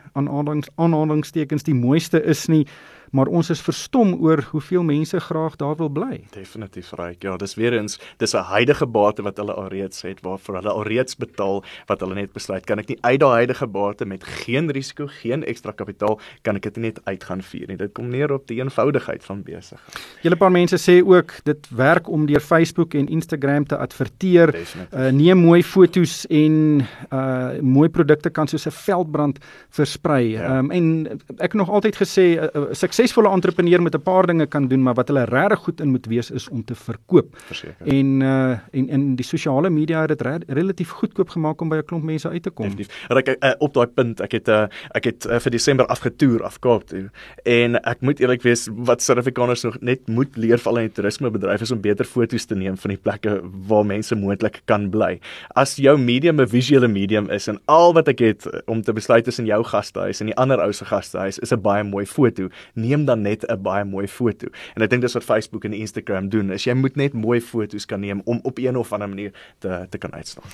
aanhalingstekens 0.75 1.63
die 1.63 1.75
mooiste 1.75 2.23
is 2.23 2.47
nie 2.47 2.67
maar 3.11 3.27
ons 3.27 3.49
is 3.49 3.61
verstom 3.61 4.13
oor 4.21 4.43
hoeveel 4.51 4.83
mense 4.83 5.19
graag 5.19 5.55
daar 5.55 5.75
wil 5.75 5.89
bly. 5.89 6.23
Definitief 6.31 6.91
reg. 6.91 7.15
Ja, 7.19 7.37
dis 7.37 7.55
weer 7.55 7.73
eens 7.73 7.99
dis 8.17 8.33
'n 8.33 8.43
huidige 8.43 8.85
bate 8.85 9.21
wat 9.21 9.37
hulle 9.37 9.53
alreeds 9.53 10.01
het 10.01 10.21
waarvoor 10.21 10.55
hulle 10.55 10.71
alreeds 10.71 11.15
betaal 11.15 11.63
wat 11.85 11.99
hulle 11.99 12.15
net 12.15 12.33
besluit 12.33 12.65
kan 12.65 12.79
ek 12.79 12.87
nie 12.87 12.97
uit 13.01 13.19
daai 13.19 13.35
huidige 13.35 13.67
bate 13.67 14.05
met 14.05 14.23
geen 14.23 14.71
risiko, 14.71 15.07
geen 15.07 15.43
ekstra 15.43 15.71
kapitaal 15.71 16.19
kan 16.41 16.55
ek 16.55 16.63
dit 16.63 16.77
net 16.77 16.99
uitgaan 17.05 17.41
vier 17.41 17.67
nie. 17.67 17.77
Dit 17.77 17.93
kom 17.93 18.09
neer 18.09 18.31
op 18.33 18.47
die 18.47 18.59
eenvoudigheid 18.61 19.23
van 19.23 19.43
besigheid. 19.43 19.99
Julle 20.21 20.35
paar 20.35 20.51
mense 20.51 20.77
sê 20.77 20.99
ook 21.05 21.33
dit 21.43 21.69
werk 21.69 22.09
om 22.09 22.25
deur 22.25 22.43
Facebook 22.43 22.93
en 22.93 23.07
Instagram 23.07 23.65
te 23.65 23.77
adverteer. 23.77 24.53
Uh, 24.91 25.09
neem 25.11 25.37
mooi 25.37 25.63
fotos 25.63 26.25
en 26.29 26.85
uh 27.13 27.59
mooi 27.61 27.89
produkte 27.89 28.29
kan 28.29 28.47
soos 28.47 28.67
'n 28.67 28.71
veldbrand 28.71 29.39
versprei. 29.69 30.31
Ja. 30.31 30.57
um, 30.57 30.71
en 30.71 31.07
ek 31.37 31.51
het 31.51 31.53
nog 31.53 31.69
altyd 31.69 31.95
gesê 31.95 32.25
uh, 32.37 32.47
uh, 32.53 32.65
suksesvolle 32.97 33.29
entrepreneur 33.29 33.81
met 33.81 33.95
'n 33.95 34.01
paar 34.01 34.25
dinge 34.25 34.45
kan 34.45 34.67
doen, 34.67 34.83
maar 34.83 34.93
wat 34.93 35.07
hulle 35.07 35.23
regtig 35.23 35.59
goed 35.59 35.81
in 35.81 35.89
moet 35.89 36.05
wees 36.05 36.31
is 36.31 36.49
om 36.49 36.63
te 36.63 36.75
verkoop. 36.75 37.35
Verseker. 37.35 37.87
En 37.87 38.21
uh 38.21 38.57
en 38.71 38.89
in 38.89 39.15
die 39.15 39.25
sosiale 39.25 39.69
media 39.69 39.99
het 40.01 40.09
dit 40.09 40.21
re 40.21 40.39
relatief 40.47 40.89
goedkoop 40.89 41.29
gemaak 41.29 41.61
om 41.61 41.69
by 41.69 41.75
'n 41.75 41.85
klomp 41.85 42.03
mense 42.03 42.29
uit 42.29 42.43
te 42.43 42.49
kom. 42.49 42.65
Definitief. 42.65 43.07
Ek 43.09 43.27
uh, 43.43 43.51
op 43.57 43.73
daai 43.73 43.87
punt, 43.87 44.21
ek 44.21 44.31
het 44.31 44.47
uh 44.47 44.67
ek 44.91 45.03
het 45.03 45.25
uh, 45.25 45.39
vir 45.39 45.51
Desember 45.51 45.85
afgetoer 45.85 46.43
af 46.43 46.59
Kaap 46.59 46.83
toe. 46.83 47.09
En 47.43 47.75
ek 47.83 48.01
moet 48.01 48.19
eerlik 48.19 48.41
wees 48.41 48.67
wat 48.71 49.01
Suid-Afrikaners 49.01 49.63
nog 49.63 49.77
net 49.81 50.07
moet 50.07 50.37
leer 50.37 50.57
vir 50.57 50.71
al 50.71 50.75
die 50.75 50.91
toerismebedryf 50.91 51.61
is 51.61 51.71
om 51.71 51.81
beter 51.81 52.05
foto's 52.05 52.45
te 52.45 52.55
neem 52.55 52.77
van 52.77 52.89
die 52.89 52.99
plekke 53.01 53.41
waar 53.67 53.85
mense 53.85 54.15
moontlik 54.15 54.61
kan 54.65 54.89
bly. 54.89 55.19
As 55.55 55.75
jou 55.75 55.97
medium 55.97 56.41
'n 56.41 56.47
visuele 56.47 56.87
medium 56.87 57.29
is 57.29 57.47
en 57.47 57.59
al 57.65 57.93
wat 57.93 58.07
ek 58.07 58.19
het 58.19 58.47
om 58.65 58.81
te 58.81 58.93
besluit 58.93 59.23
tussen 59.23 59.45
jou 59.45 59.63
gastehuis 59.63 60.19
en 60.21 60.25
die 60.25 60.35
ander 60.35 60.59
ou 60.61 60.71
se 60.71 60.85
gastehuis 60.85 61.39
is 61.39 61.51
'n 61.51 61.61
baie 61.61 61.83
mooi 61.83 62.05
foto 62.05 62.49
neem 62.87 63.05
dan 63.05 63.21
net 63.21 63.45
'n 63.47 63.61
baie 63.61 63.85
mooi 63.85 64.07
foto. 64.07 64.47
En 64.75 64.81
ek 64.81 64.89
dink 64.89 65.01
dis 65.01 65.13
wat 65.13 65.23
Facebook 65.23 65.65
en 65.65 65.73
Instagram 65.73 66.29
doen. 66.29 66.51
Is 66.51 66.63
jy 66.63 66.73
moet 66.73 66.95
net 66.95 67.13
mooi 67.13 67.41
foto's 67.41 67.85
kan 67.85 67.99
neem 67.99 68.21
om 68.25 68.39
op 68.43 68.57
een 68.57 68.77
of 68.77 68.93
ander 68.93 69.09
manier 69.09 69.31
te 69.59 69.85
te 69.89 69.97
kan 69.97 70.13
uitstaan. 70.13 70.45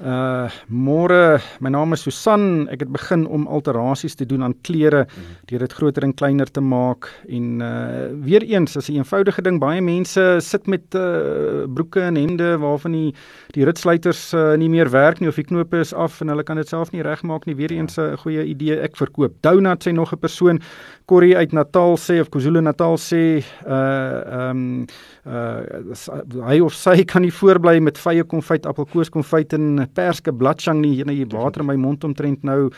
Uh 0.00 0.48
môre, 0.72 1.40
my 1.60 1.68
naam 1.68 1.92
is 1.92 2.02
Susan. 2.06 2.66
Ek 2.72 2.80
het 2.80 2.90
begin 2.92 3.26
om 3.28 3.44
alterasies 3.46 4.16
te 4.16 4.24
doen 4.26 4.42
aan 4.42 4.54
klere 4.64 5.04
mm. 5.04 5.34
deur 5.50 5.64
dit 5.66 5.72
groter 5.72 6.06
en 6.06 6.14
kleiner 6.16 6.48
te 6.48 6.62
maak 6.64 7.10
en 7.28 7.60
uh 7.60 8.08
weer 8.24 8.42
eens, 8.42 8.76
as 8.76 8.88
'n 8.88 9.02
eenvoudige 9.02 9.42
ding, 9.42 9.60
baie 9.60 9.82
mense 9.82 10.38
sit 10.40 10.66
met 10.66 10.94
uh 10.94 11.66
broeke 11.68 12.00
en 12.00 12.16
hemde 12.16 12.56
waarvan 12.58 12.92
die 12.92 13.14
die 13.52 13.64
ritsluiters 13.64 14.32
uh, 14.32 14.56
nie 14.56 14.68
meer 14.68 14.90
werk 14.90 15.20
nie 15.20 15.28
of 15.28 15.36
die 15.36 15.44
knope 15.44 15.76
is 15.76 15.92
af 15.92 16.20
en 16.20 16.28
hulle 16.28 16.42
kan 16.42 16.56
dit 16.56 16.68
self 16.68 16.92
nie 16.92 17.02
regmaak 17.02 17.46
nie. 17.46 17.54
Weer 17.54 17.72
eens 17.72 17.98
'n 17.98 18.16
goeie 18.16 18.44
idee. 18.44 18.80
Ek 18.80 18.96
verkoop 18.96 19.42
donuts 19.42 19.86
sê 19.86 19.92
nog 19.92 20.12
'n 20.12 20.18
persoon. 20.18 20.60
Corrie 21.06 21.36
uit 21.36 21.52
Natal 21.52 21.96
sê 21.96 22.20
of 22.20 22.30
KwaZulu-Natal 22.30 22.96
sê 22.96 23.44
uh 23.66 24.22
ehm 24.32 24.50
um, 24.50 24.86
uh 25.26 26.48
hy 26.48 26.60
of 26.60 26.72
sy 26.74 27.04
kan 27.12 27.22
nie 27.22 27.32
voorbly 27.32 27.78
met 27.80 27.98
vye 27.98 28.24
konfyt, 28.24 28.66
appelkoos 28.66 29.10
konfyt 29.10 29.52
en 29.52 29.86
perske 29.94 30.32
bladjang 30.32 30.80
nie, 30.80 30.96
jy 30.98 31.04
net 31.04 31.32
water 31.32 31.62
in 31.62 31.66
my 31.66 31.76
mond 31.76 32.04
omtrent 32.04 32.42
nou. 32.42 32.70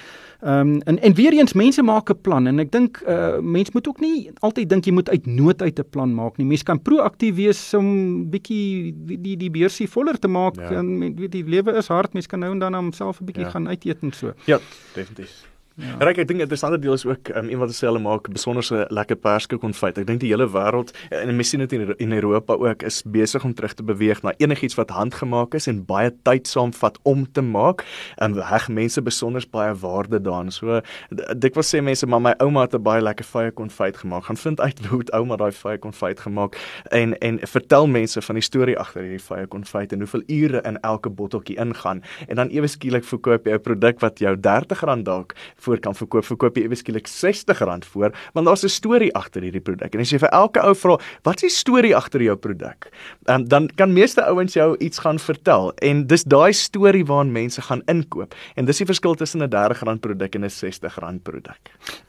Ehm 0.44 0.74
um, 0.74 0.80
en 0.90 0.98
en 0.98 1.14
weer 1.14 1.32
eens 1.32 1.54
mense 1.54 1.82
maak 1.82 2.10
'n 2.10 2.20
plan 2.20 2.46
en 2.46 2.58
ek 2.58 2.72
dink 2.72 3.00
uh 3.08 3.40
mense 3.40 3.70
moet 3.72 3.88
ook 3.88 4.00
nie 4.00 4.30
altyd 4.40 4.68
dink 4.68 4.84
jy 4.84 4.92
moet 4.92 5.08
uit 5.08 5.26
nood 5.26 5.62
uit 5.62 5.78
'n 5.78 5.90
plan 5.90 6.14
maak 6.14 6.36
nie. 6.36 6.46
Mense 6.46 6.64
kan 6.64 6.82
proaktief 6.82 7.34
wees 7.34 7.74
om 7.74 8.30
bietjie 8.30 8.94
die 9.06 9.20
die, 9.20 9.36
die 9.36 9.50
beursie 9.50 9.88
voller 9.88 10.18
te 10.18 10.28
maak 10.28 10.56
ja. 10.56 10.70
en 10.70 11.16
weet 11.16 11.32
die 11.32 11.44
lewe 11.44 11.76
is 11.76 11.88
hard, 11.88 12.12
mense 12.12 12.28
kan 12.28 12.40
nou 12.40 12.52
en 12.52 12.58
dan 12.58 12.74
homself 12.74 13.20
'n 13.20 13.24
bietjie 13.24 13.44
ja. 13.44 13.50
gaan 13.50 13.68
uit 13.68 13.84
eet 13.84 14.02
en 14.02 14.12
so. 14.12 14.32
Ja, 14.44 14.58
definitief. 14.94 15.53
Ja. 15.74 15.96
Ryk, 15.98 16.20
ek 16.22 16.28
dink 16.28 16.38
'n 16.38 16.46
interessante 16.46 16.78
deel 16.78 16.92
is 16.92 17.06
ook 17.06 17.28
um, 17.34 17.48
een 17.50 17.58
wat 17.58 17.74
hulle 17.80 17.98
maak 17.98 18.28
besonderse 18.30 18.86
lekker 18.94 19.16
perske 19.16 19.56
konfyt. 19.58 19.98
Ek 19.98 20.06
dink 20.06 20.20
die 20.20 20.30
hele 20.30 20.46
wêreld 20.46 20.92
en 21.10 21.34
mense 21.34 21.50
sien 21.50 21.58
dit 21.66 21.72
in, 21.72 21.94
in 21.98 22.12
Europa 22.12 22.54
ook 22.54 22.82
is 22.82 23.02
besig 23.02 23.44
om 23.44 23.54
terug 23.54 23.74
te 23.74 23.82
beweeg 23.82 24.22
na 24.22 24.32
enigiets 24.38 24.74
wat 24.78 24.90
handgemaak 24.90 25.54
is 25.54 25.66
en 25.66 25.84
baie 25.84 26.12
tyd 26.22 26.46
saam 26.46 26.72
vat 26.72 26.98
om 27.02 27.26
te 27.32 27.42
maak. 27.42 27.82
En 28.22 28.38
reg 28.38 28.68
mense 28.68 29.02
besonder 29.02 29.42
baie 29.50 29.74
waarde 29.74 30.20
daarin. 30.22 30.52
So 30.52 30.80
dit 31.10 31.54
wil 31.54 31.66
sê 31.66 31.82
mense, 31.82 32.06
maar 32.06 32.20
my 32.20 32.34
ouma 32.38 32.60
het 32.60 32.74
'n 32.74 32.82
baie 32.82 33.02
lekker 33.02 33.24
vye 33.24 33.50
konfyt 33.50 33.96
gemaak. 33.96 34.24
Gaan 34.24 34.36
vind 34.36 34.60
uit 34.60 34.86
hoe 34.86 35.02
ouma 35.10 35.36
daai 35.36 35.52
vye 35.52 35.78
konfyt 35.78 36.20
gemaak 36.20 36.54
en 36.92 37.18
en 37.18 37.38
vertel 37.42 37.86
mense 37.86 38.22
van 38.22 38.34
die 38.34 38.42
storie 38.44 38.78
agter 38.78 39.02
hierdie 39.02 39.26
vye 39.26 39.46
konfyt 39.46 39.92
en 39.92 39.98
hoeveel 39.98 40.22
ure 40.26 40.62
in 40.62 40.80
elke 40.80 41.10
botteltjie 41.10 41.58
ingaan. 41.58 42.02
En 42.28 42.36
dan 42.36 42.48
ewe 42.48 42.66
skielik 42.66 43.04
verkoop 43.04 43.46
jy 43.46 43.54
'n 43.54 43.60
produk 43.60 44.00
wat 44.00 44.18
jou 44.18 44.36
R30 44.36 45.02
dalk 45.02 45.34
voor 45.64 45.80
kan 45.84 45.96
verkoop, 45.96 46.24
verkoop 46.24 46.56
jy 46.56 46.66
ewe 46.68 46.78
skielik 46.78 47.08
R60 47.08 47.88
voor, 47.90 48.12
want 48.34 48.46
daar's 48.46 48.64
'n 48.64 48.68
storie 48.68 49.12
agter 49.14 49.42
hierdie 49.42 49.60
produk. 49.60 49.94
En 49.94 50.00
as 50.00 50.10
jy 50.10 50.18
vir 50.18 50.32
elke 50.32 50.60
ou 50.60 50.74
vra, 50.74 50.98
"Wat 51.22 51.34
is 51.36 51.40
die 51.40 51.50
storie 51.50 51.96
agter 51.96 52.22
jou 52.22 52.36
produk?" 52.36 52.90
Um, 53.26 53.48
dan 53.48 53.68
kan 53.76 53.92
meeste 53.92 54.22
ouens 54.24 54.54
jou 54.54 54.76
iets 54.78 54.98
gaan 54.98 55.18
vertel 55.18 55.72
en 55.82 56.06
dis 56.06 56.24
daai 56.24 56.52
storie 56.52 57.04
waarna 57.04 57.32
mense 57.32 57.62
gaan 57.62 57.82
inkoop. 57.86 58.34
En 58.56 58.64
dis 58.64 58.78
die 58.78 58.86
verskil 58.86 59.14
tussen 59.14 59.42
'n 59.42 59.48
R30 59.48 60.00
produk 60.00 60.34
en 60.34 60.44
'n 60.44 60.50
R60 60.50 61.22
produk. 61.22 61.60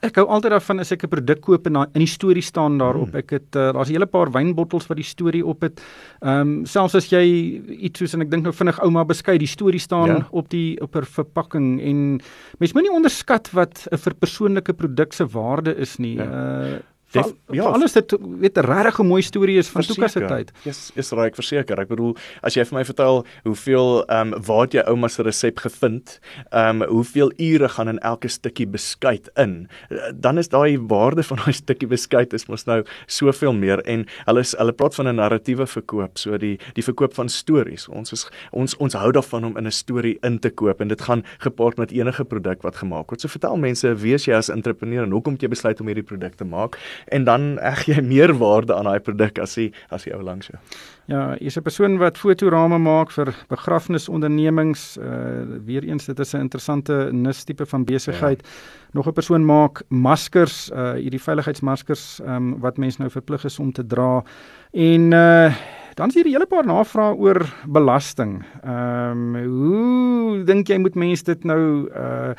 Ek 0.02 0.16
hou 0.16 0.26
altyd 0.26 0.50
daarvan 0.50 0.80
as 0.80 0.92
ek 0.92 1.04
'n 1.04 1.08
produk 1.08 1.40
koop 1.40 1.66
en 1.66 1.76
in 1.76 2.04
die 2.04 2.06
storie 2.06 2.42
staan 2.42 2.78
daarop. 2.78 3.10
Hmm. 3.10 3.18
Ek 3.18 3.30
het 3.30 3.56
uh, 3.56 3.72
daar's 3.72 3.88
'n 3.88 3.92
hele 3.92 4.06
paar 4.06 4.30
wynbottels 4.30 4.86
wat 4.86 4.96
die 4.96 5.04
storie 5.04 5.44
op 5.44 5.60
het. 5.60 5.82
Ehm 6.20 6.40
um, 6.40 6.66
selfs 6.66 6.94
as 6.94 7.10
jy 7.10 7.60
iets 7.68 7.98
soos 7.98 8.14
en 8.14 8.22
ek 8.22 8.30
dink 8.30 8.42
nou 8.42 8.52
vinnig 8.52 8.80
ouma 8.80 9.04
beskei, 9.04 9.38
die 9.38 9.46
storie 9.46 9.80
staan 9.80 10.08
ja. 10.08 10.28
op 10.30 10.48
die 10.50 10.80
op 10.80 10.96
'n 10.96 11.04
verpakking 11.04 11.80
en 11.80 12.20
mens 12.58 12.72
moenie 12.72 12.92
onderskat 12.92 13.45
wat 13.50 13.86
'n 13.90 13.98
verpersoonlike 13.98 14.74
produk 14.74 15.12
se 15.12 15.26
waarde 15.26 15.74
is 15.74 15.96
nie. 15.96 16.16
Ja. 16.16 16.72
Uh 16.72 16.78
Def, 17.14 17.32
ja, 17.54 17.62
alles 17.62 17.92
dit 17.92 18.16
weet 18.18 18.58
'n 18.58 18.66
regtig 18.66 18.98
mooi 18.98 19.22
storie 19.22 19.58
is 19.58 19.68
van 19.68 19.82
Tuka 19.82 20.08
se 20.08 20.20
tyd. 20.20 20.52
Yes, 20.64 20.90
is 20.94 21.10
reg 21.10 21.34
verseker. 21.34 21.78
Ek 21.80 21.88
bedoel, 21.88 22.16
as 22.42 22.54
jy 22.54 22.64
vir 22.64 22.78
my 22.78 22.84
vertel 22.84 23.24
hoeveel 23.44 24.04
ehm 24.06 24.32
um, 24.32 24.42
waar 24.42 24.64
het 24.66 24.72
jy 24.72 24.82
ouma 24.86 25.08
se 25.08 25.22
resep 25.22 25.58
gevind? 25.58 26.18
Ehm 26.50 26.82
um, 26.82 26.88
hoeveel 26.88 27.32
ure 27.38 27.68
gaan 27.68 27.88
in 27.88 27.98
elke 27.98 28.28
stukkie 28.28 28.66
beskuit 28.66 29.30
in? 29.36 29.68
Dan 30.14 30.38
is 30.38 30.48
daai 30.48 30.78
waarde 30.78 31.22
van 31.22 31.36
daai 31.36 31.52
stukkie 31.52 31.88
beskuit 31.88 32.32
is 32.32 32.46
mos 32.46 32.64
nou 32.66 32.82
soveel 33.06 33.52
meer 33.52 33.80
en 33.86 34.06
hulle 34.26 34.40
is 34.40 34.56
hulle 34.58 34.72
praat 34.72 34.94
van 34.94 35.08
'n 35.08 35.14
narratiewe 35.14 35.66
verkoop, 35.66 36.18
so 36.18 36.36
die 36.38 36.58
die 36.74 36.82
verkoop 36.84 37.14
van 37.14 37.28
stories. 37.28 37.88
Ons 37.88 38.12
is 38.12 38.28
ons 38.50 38.76
ons 38.76 38.94
hou 38.94 39.12
daarvan 39.12 39.44
om 39.44 39.56
in 39.56 39.66
'n 39.66 39.70
storie 39.70 40.18
in 40.22 40.38
te 40.38 40.50
koop 40.50 40.80
en 40.80 40.88
dit 40.88 41.00
gaan 41.00 41.22
gepaard 41.38 41.78
met 41.78 41.92
enige 41.92 42.24
produk 42.24 42.62
wat 42.62 42.76
gemaak 42.76 43.10
word. 43.10 43.20
So 43.20 43.28
vertel 43.28 43.56
mense, 43.56 43.94
wie 43.94 44.14
is 44.14 44.24
jy 44.26 44.34
as 44.34 44.48
entrepreneur 44.48 45.02
en 45.02 45.10
hoekom 45.10 45.32
het 45.32 45.42
jy 45.42 45.48
besluit 45.48 45.80
om 45.80 45.86
hierdie 45.86 46.02
produk 46.04 46.34
te 46.34 46.44
maak? 46.44 46.78
En 47.14 47.24
dan 47.24 47.58
eg 47.58 47.86
jy 47.86 48.02
meer 48.02 48.34
waarde 48.38 48.74
aan 48.74 48.88
daai 48.88 49.00
produk 49.00 49.38
as 49.42 49.56
jy 49.58 49.70
as 49.90 50.06
jy 50.06 50.14
ou 50.16 50.22
langs 50.26 50.50
jou. 50.50 50.60
Ja, 51.06 51.36
jy's 51.38 51.56
'n 51.56 51.62
persoon 51.62 51.98
wat 51.98 52.18
fotorame 52.18 52.78
maak 52.78 53.10
vir 53.10 53.34
begrafnisondernemings. 53.48 54.96
Uh 54.98 55.58
weer 55.64 55.84
eens 55.84 56.06
dit 56.06 56.18
is 56.18 56.34
'n 56.34 56.40
interessante 56.40 57.08
nis 57.12 57.44
tipe 57.44 57.66
van 57.66 57.84
besigheid. 57.84 58.42
Ja. 58.42 58.48
Nog 58.92 59.06
'n 59.06 59.12
persoon 59.12 59.44
maak 59.44 59.82
maskers, 59.88 60.70
uh 60.70 60.92
hierdie 60.92 61.22
veiligheidsmaskers 61.22 62.20
um, 62.26 62.58
wat 62.58 62.76
mense 62.76 62.98
nou 63.00 63.10
verplig 63.10 63.44
is 63.44 63.58
om 63.58 63.72
te 63.72 63.86
dra. 63.86 64.24
En 64.72 65.12
uh 65.12 65.54
Dan 65.96 66.08
is 66.08 66.14
hier 66.14 66.28
'n 66.28 66.32
hele 66.32 66.46
paar 66.46 66.66
navrae 66.66 67.16
oor 67.16 67.40
belasting. 67.64 68.44
Ehm 68.64 69.34
um, 69.34 69.44
hoe 69.48 70.44
dink 70.44 70.68
jy 70.68 70.76
moet 70.78 70.94
mense 70.94 71.24
dit 71.24 71.44
nou 71.44 71.88
uh 71.88 72.34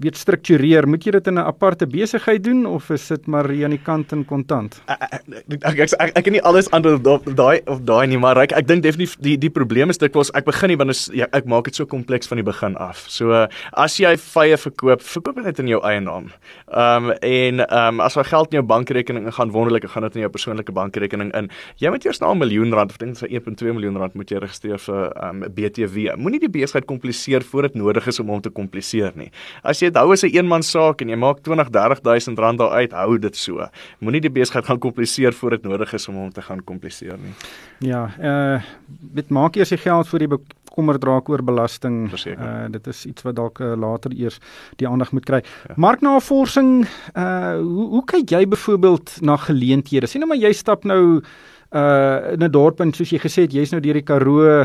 weet 0.00 0.16
struktureer? 0.16 0.88
Moet 0.88 1.04
jy 1.04 1.10
dit 1.10 1.26
in 1.26 1.34
'n 1.34 1.44
aparte 1.44 1.86
besigheid 1.86 2.44
doen 2.44 2.66
of 2.66 2.90
is 2.90 3.06
dit 3.06 3.26
maar 3.26 3.44
aan 3.44 3.76
die 3.76 3.82
kant 3.82 4.12
in 4.12 4.24
kontant? 4.24 4.80
Ek 4.86 5.02
ek 5.60 5.78
ek 5.78 5.92
ek 6.00 6.16
ek 6.16 6.24
kan 6.24 6.32
nie 6.32 6.42
alles 6.42 6.70
op 6.70 7.36
daai 7.36 7.60
of 7.66 7.84
daai 7.84 8.03
nie, 8.08 8.18
maar 8.18 8.38
ek 8.38 8.52
ek 8.56 8.68
dink 8.68 8.84
definitief 8.84 9.16
die 9.20 9.36
die 9.40 9.50
probleem 9.50 9.90
is 9.90 9.98
dikwels 9.98 10.30
ek 10.38 10.46
begin 10.46 10.72
nie 10.72 10.78
want 10.80 10.94
is, 10.94 11.10
ja, 11.12 11.26
ek 11.32 11.48
maak 11.50 11.64
dit 11.64 11.74
so 11.74 11.86
kompleks 11.90 12.30
van 12.30 12.38
die 12.40 12.46
begin 12.46 12.76
af. 12.76 13.04
So 13.10 13.32
as 13.72 13.98
jy 13.98 14.14
vye 14.20 14.56
verkoop, 14.56 15.02
verkoop 15.02 15.42
dit 15.44 15.58
in 15.58 15.72
jou 15.74 15.80
eie 15.82 16.00
naam. 16.00 16.30
Ehm 16.70 17.10
um, 17.10 17.12
en 17.20 17.60
ehm 17.66 17.94
um, 17.94 18.00
as 18.00 18.14
jy 18.14 18.24
geld 18.30 18.54
in 18.54 18.60
jou 18.60 18.66
bankrekening 18.70 19.28
gaan 19.34 19.50
wonderlik 19.50 19.88
gaan 19.90 20.06
dit 20.08 20.16
in 20.16 20.24
jou 20.26 20.30
persoonlike 20.30 20.72
bankrekening 20.72 21.34
in. 21.34 21.50
Jy 21.82 21.90
moet 21.90 22.06
eers 22.06 22.20
na 22.20 22.32
'n 22.32 22.38
miljoen 22.38 22.72
rand 22.72 22.90
of 22.90 22.98
dink 22.98 23.18
vir 23.18 23.28
1.2 23.28 23.74
miljoen 23.74 23.98
rand 23.98 24.14
moet 24.14 24.30
jy 24.30 24.38
registreer 24.38 24.78
vir 24.78 25.12
um, 25.28 25.44
BTW. 25.50 26.16
Moenie 26.16 26.40
die 26.40 26.52
besigheid 26.60 26.86
kompliseer 26.86 27.42
voordat 27.42 27.74
nodig 27.74 28.06
is 28.06 28.20
om 28.20 28.28
hom 28.28 28.40
te 28.40 28.50
kompliseer 28.50 29.12
nie. 29.14 29.30
As 29.62 29.80
jy 29.80 29.90
dit 29.90 29.96
hou 29.96 30.12
as 30.12 30.22
'n 30.22 30.30
een 30.30 30.44
eenman 30.44 30.62
saak 30.62 31.02
en 31.02 31.10
jy 31.12 31.18
maak 31.18 31.42
20, 31.46 31.70
30000 31.72 32.38
rand 32.38 32.60
daaruit, 32.60 32.92
hou 32.92 33.18
dit 33.18 33.36
so. 33.36 33.66
Moenie 34.04 34.22
die 34.24 34.32
besigheid 34.32 34.68
gaan 34.68 34.80
kompliseer 34.82 35.32
voordat 35.32 35.64
nodig 35.64 35.94
is 35.96 36.08
om 36.08 36.20
hom 36.20 36.32
te 36.32 36.44
gaan 36.44 36.62
kompliseer 36.64 37.18
nie. 37.20 37.32
Ja, 37.84 37.93
uh 38.02 38.60
dit 39.14 39.28
maak 39.30 39.56
eers 39.56 39.70
die 39.70 39.78
geld 39.78 40.08
vir 40.10 40.24
die 40.24 40.28
kommer 40.74 40.98
draak 40.98 41.28
oor 41.30 41.42
belasting. 41.46 42.10
Uh 42.10 42.66
dit 42.74 42.86
is 42.90 43.04
iets 43.06 43.22
wat 43.26 43.36
dalk 43.38 43.60
uh, 43.62 43.74
later 43.78 44.14
eers 44.14 44.40
die 44.80 44.88
aandag 44.88 45.12
moet 45.14 45.26
kry. 45.28 45.40
Ja. 45.68 45.74
Marknavorsing, 45.76 46.86
uh 47.14 47.56
hoe 47.60 47.88
hoe 47.94 48.04
kyk 48.04 48.30
jy 48.30 48.44
byvoorbeeld 48.48 49.18
na 49.22 49.36
geleenthede? 49.36 50.10
Sien 50.10 50.24
nou 50.24 50.32
maar 50.32 50.42
jy 50.42 50.52
stap 50.52 50.84
nou 50.84 51.22
uh 51.74 52.32
in 52.34 52.42
'n 52.42 52.50
dorp 52.50 52.80
en 52.80 52.92
soos 52.92 53.10
jy 53.10 53.18
gesê 53.18 53.46
het 53.46 53.52
jy's 53.52 53.72
nou 53.72 53.80
deur 53.80 53.94
die 53.94 54.02
Karoo 54.06 54.44
ja. 54.46 54.64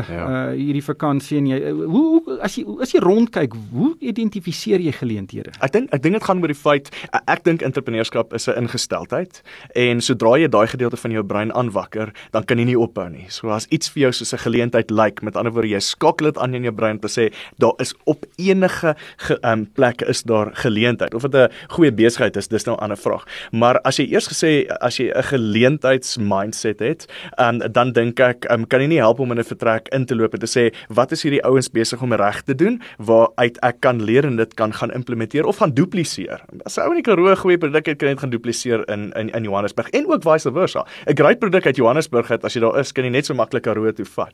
uh 0.50 0.52
hierdie 0.54 0.84
vakansie 0.84 1.38
en 1.38 1.46
jy 1.46 1.58
uh, 1.58 1.72
hoe, 1.72 2.20
hoe 2.24 2.38
as 2.40 2.56
jy 2.56 2.64
as 2.80 2.94
jy 2.94 3.00
rondkyk 3.00 3.54
hoe 3.72 3.94
identifiseer 4.00 4.80
jy 4.80 4.92
geleenthede? 4.92 5.50
Ek 5.60 5.72
dink 5.72 5.92
ek 5.94 6.02
dink 6.02 6.14
dit 6.14 6.24
gaan 6.24 6.40
oor 6.40 6.52
die 6.52 6.54
feit 6.54 6.90
ek 7.26 7.44
dink 7.44 7.62
entrepreneurskap 7.62 8.34
is 8.34 8.48
'n 8.48 8.56
ingesteldheid 8.64 9.42
en 9.74 10.00
sodra 10.00 10.38
jy 10.38 10.48
daai 10.48 10.66
gedeelte 10.66 10.96
van 10.96 11.10
jou 11.10 11.24
brein 11.24 11.52
aanwakker 11.52 12.12
dan 12.32 12.44
kan 12.44 12.58
jy 12.58 12.64
nie 12.64 12.78
ophou 12.78 13.08
nie. 13.10 13.26
So 13.28 13.50
as 13.50 13.66
iets 13.70 13.88
vir 13.88 14.02
jou 14.02 14.12
soos 14.12 14.32
'n 14.34 14.44
geleentheid 14.46 14.90
lyk 14.90 15.20
like, 15.20 15.24
met 15.24 15.36
ander 15.36 15.52
woorde 15.52 15.68
jy 15.68 15.80
skakel 15.80 16.30
dit 16.30 16.38
aan 16.38 16.54
in 16.54 16.62
jou 16.62 16.72
brein 16.72 16.98
te 16.98 17.08
sê 17.08 17.32
daar 17.58 17.74
is 17.78 17.94
op 18.06 18.24
enige 18.38 18.94
ge, 19.18 19.38
um, 19.42 19.66
plek 19.66 20.02
is 20.02 20.22
daar 20.22 20.50
geleentheid. 20.54 21.14
Of 21.14 21.22
dit 21.22 21.34
'n 21.34 21.50
goeie 21.68 21.92
besigheid 21.92 22.36
is 22.36 22.48
dis 22.48 22.64
nou 22.64 22.76
'n 22.76 22.82
ander 22.82 22.96
vraag. 22.96 23.24
Maar 23.52 23.80
as 23.84 23.96
jy 23.98 24.06
eers 24.12 24.28
gesê 24.28 24.66
as 24.80 24.96
jy 24.96 25.10
'n 25.10 25.22
geleentheids 25.22 26.18
mindset 26.18 26.80
het 26.80 26.99
het, 27.00 27.40
um, 27.40 27.72
dan 27.72 27.92
dink 27.92 28.20
ek 28.20 28.46
um, 28.52 28.66
kan 28.66 28.82
jy 28.84 28.90
nie 28.94 29.00
help 29.00 29.20
om 29.20 29.32
in 29.32 29.38
'n 29.38 29.44
vertrek 29.44 29.88
in 29.94 30.06
te 30.06 30.14
loop 30.14 30.34
en 30.34 30.40
te 30.40 30.46
sê 30.46 30.70
wat 30.88 31.12
is 31.12 31.22
hierdie 31.22 31.42
ouens 31.44 31.68
besig 31.68 32.02
om 32.02 32.12
reg 32.12 32.42
te 32.42 32.54
doen 32.54 32.80
waaruit 32.98 33.58
ek 33.62 33.80
kan 33.80 34.02
leer 34.02 34.24
en 34.24 34.36
dit 34.36 34.54
kan 34.54 34.72
gaan 34.72 34.90
implementeer 34.92 35.46
of 35.46 35.56
gaan 35.56 35.74
dupliseer. 35.74 36.40
As 36.64 36.76
'n 36.76 36.82
ou 36.82 36.90
in 36.90 37.02
die 37.02 37.02
Karoo 37.02 37.34
goeie 37.36 37.58
produk 37.58 37.86
het, 37.86 37.98
kan 37.98 38.08
jy 38.08 38.14
dit 38.14 38.20
gaan 38.20 38.30
dupliseer 38.30 38.88
in 38.88 39.12
in 39.16 39.30
in 39.30 39.44
Johannesburg 39.44 39.90
en 39.90 40.06
ook 40.06 40.22
vice 40.22 40.52
versa. 40.52 40.86
'n 41.06 41.16
Great 41.16 41.38
produk 41.38 41.66
uit 41.66 41.76
Johannesburg 41.76 42.28
het 42.28 42.44
as 42.44 42.54
jy 42.54 42.60
daar 42.60 42.78
is, 42.78 42.92
kan 42.92 43.04
jy 43.04 43.10
net 43.10 43.26
so 43.26 43.34
maklik 43.34 43.62
Karoo 43.62 43.92
toe 43.92 44.04
vat. 44.04 44.32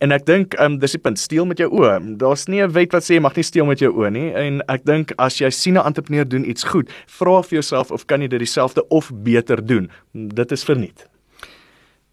En 0.00 0.12
ek 0.12 0.26
dink 0.26 0.60
um, 0.60 0.78
dis 0.78 0.92
die 0.92 1.00
punt, 1.00 1.18
steel 1.18 1.46
met 1.46 1.58
jou 1.58 1.70
oë. 1.70 2.16
Daar's 2.16 2.46
nie 2.48 2.62
'n 2.62 2.72
wet 2.72 2.92
wat 2.92 3.02
sê 3.02 3.14
jy 3.14 3.20
mag 3.20 3.36
nie 3.36 3.42
steel 3.42 3.66
met 3.66 3.78
jou 3.78 3.92
oë 3.92 4.10
nie 4.10 4.32
en 4.32 4.62
ek 4.68 4.84
dink 4.84 5.12
as 5.18 5.38
jy 5.38 5.50
sien 5.50 5.74
'n 5.74 5.86
entrepreneur 5.86 6.28
doen 6.28 6.48
iets 6.48 6.64
goed, 6.64 6.90
vra 7.06 7.42
vir 7.42 7.60
jouself 7.60 7.90
of 7.90 8.06
kan 8.06 8.20
jy 8.20 8.28
dit 8.28 8.38
dieselfde 8.38 8.88
of 8.88 9.10
beter 9.14 9.66
doen. 9.66 9.90
Dit 10.12 10.52
is 10.52 10.64
verniet. 10.64 11.15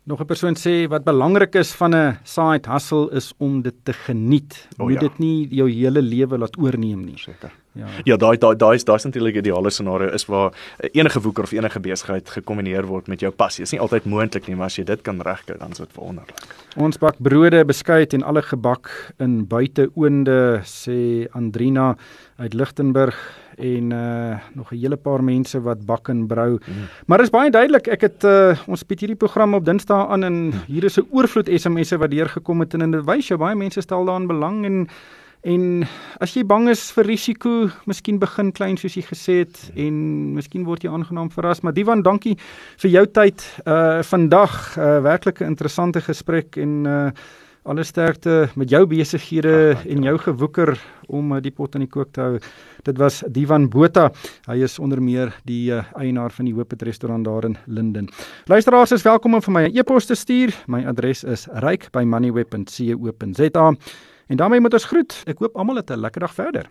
Nog 0.06 0.20
'n 0.20 0.26
persoon 0.26 0.56
sê 0.56 0.88
wat 0.92 1.04
belangrik 1.04 1.56
is 1.56 1.72
van 1.72 1.96
'n 1.96 2.18
side 2.24 2.70
hustle 2.70 3.10
is 3.12 3.34
om 3.38 3.62
dit 3.62 3.76
te 3.84 3.94
geniet. 3.94 4.68
Moet 4.78 4.88
oh, 4.88 4.92
ja. 4.92 5.00
dit 5.00 5.18
nie 5.20 5.48
jou 5.48 5.70
hele 5.72 6.02
lewe 6.02 6.38
laat 6.38 6.58
oorneem 6.58 7.06
nie. 7.06 7.18
Seker. 7.18 7.52
Ja. 7.74 7.86
Ja, 8.06 8.18
daai 8.18 8.38
daai 8.38 8.56
daai 8.56 8.76
is 8.78 8.86
daai 8.86 8.98
is 9.00 9.06
natuurlik 9.06 9.36
'n 9.36 9.40
ideale 9.40 9.70
scenario 9.70 10.14
is 10.14 10.26
waar 10.26 10.52
enige 10.92 11.22
woeker 11.22 11.44
of 11.44 11.52
enige 11.52 11.80
besigheid 11.80 12.30
gekombineer 12.30 12.86
word 12.86 13.08
met 13.08 13.20
jou 13.20 13.32
passie. 13.32 13.64
Dit 13.64 13.74
is 13.74 13.80
nie 13.80 13.82
altyd 13.82 14.06
moontlik 14.06 14.48
nie, 14.48 14.56
maar 14.56 14.66
as 14.66 14.76
jy 14.76 14.84
dit 14.84 15.02
kan 15.02 15.22
regkry, 15.22 15.58
dan 15.58 15.72
is 15.72 15.78
dit 15.78 15.96
wonderlik. 15.96 16.38
Ons 16.76 16.98
bak 16.98 17.16
brode, 17.18 17.66
beskuit 17.66 18.14
en 18.14 18.24
alle 18.24 18.42
gebak 18.42 19.14
in 19.18 19.48
buiteoonde 19.48 20.62
sê 20.64 21.28
Andrina 21.32 21.96
uit 22.38 22.54
Lichtenburg 22.54 23.16
en 23.58 23.92
uh 23.92 24.38
nog 24.54 24.72
'n 24.72 24.78
hele 24.78 24.96
paar 24.96 25.24
mense 25.24 25.62
wat 25.62 25.86
bak 25.86 26.10
en 26.10 26.28
brou. 26.28 26.52
Mm. 26.52 26.88
Maar 27.06 27.18
dit 27.18 27.28
is 27.28 27.32
baie 27.32 27.50
duidelik, 27.50 27.88
ek 27.88 28.02
het 28.02 28.24
uh 28.24 28.58
ons 28.68 28.86
bied 28.86 29.00
hierdie 29.00 29.18
program 29.18 29.54
op 29.54 29.66
Dinsdae 29.66 30.08
aan 30.08 30.24
en 30.24 30.54
hier 30.68 30.84
is 30.84 30.98
'n 30.98 31.08
oorvloed 31.12 31.50
SMS'e 31.50 31.98
wat 31.98 32.12
deurgekom 32.12 32.60
het 32.60 32.74
en 32.74 32.92
dit 32.92 33.06
wys 33.06 33.28
jou 33.28 33.40
baie 33.40 33.56
mense 33.56 33.82
stel 33.82 34.06
daarin 34.06 34.28
belang 34.28 34.66
en 34.66 34.88
En 35.44 35.84
as 36.24 36.38
jy 36.38 36.46
bang 36.48 36.70
is 36.72 36.86
vir 36.96 37.10
risiko, 37.12 37.68
miskien 37.86 38.20
begin 38.20 38.54
klein 38.56 38.78
soos 38.80 38.96
jy 38.96 39.04
gesê 39.04 39.42
het 39.42 39.58
en 39.76 39.96
miskien 40.38 40.64
word 40.64 40.86
jy 40.86 40.92
aangenaam 40.96 41.28
verras. 41.34 41.60
Maar 41.64 41.76
Divan, 41.76 42.04
dankie 42.04 42.38
vir 42.80 42.92
jou 42.92 43.06
tyd 43.12 43.44
uh 43.68 44.00
vandag. 44.08 44.78
Uh 44.78 45.02
werklik 45.04 45.42
'n 45.42 45.52
interessante 45.52 46.02
gesprek 46.02 46.58
en 46.58 46.86
uh 46.86 47.12
Alle 47.64 47.86
sterkte 47.88 48.50
met 48.60 48.68
jou 48.70 48.84
besighede 48.92 49.78
en 49.88 50.04
jou 50.04 50.18
gewoeker 50.20 50.76
om 51.08 51.32
uh, 51.32 51.40
die 51.40 51.52
pot 51.56 51.76
aan 51.76 51.82
die 51.86 51.92
kook 51.92 52.12
te 52.12 52.22
hou. 52.22 52.40
Dit 52.84 52.98
was 53.00 53.24
Divan 53.32 53.70
Botha. 53.72 54.12
Hy 54.50 54.58
is 54.68 54.76
onder 54.84 55.00
meer 55.00 55.32
die 55.48 55.72
uh, 55.72 55.80
eienaar 55.96 56.36
van 56.36 56.46
die 56.46 56.54
Hoopet 56.54 56.84
restaurant 56.84 57.24
daar 57.24 57.48
in 57.48 57.56
Linden. 57.66 58.12
Luisteraars 58.52 58.92
is 58.92 59.08
welkom 59.08 59.40
om 59.40 59.42
vir 59.42 59.54
my 59.54 59.64
'n 59.70 59.78
e-pos 59.78 60.06
te 60.06 60.16
stuur. 60.16 60.52
My 60.68 60.86
adres 60.86 61.24
is 61.24 61.48
ryk@moneyweb.co.za. 61.48 63.74
En 64.28 64.38
daarmee 64.38 64.60
moet 64.60 64.74
ons 64.74 64.86
groet. 64.86 65.24
Ek 65.26 65.40
hoop 65.40 65.56
almal 65.58 65.76
het 65.76 65.90
'n 65.90 66.00
lekker 66.00 66.22
dag 66.22 66.34
verder. 66.34 66.70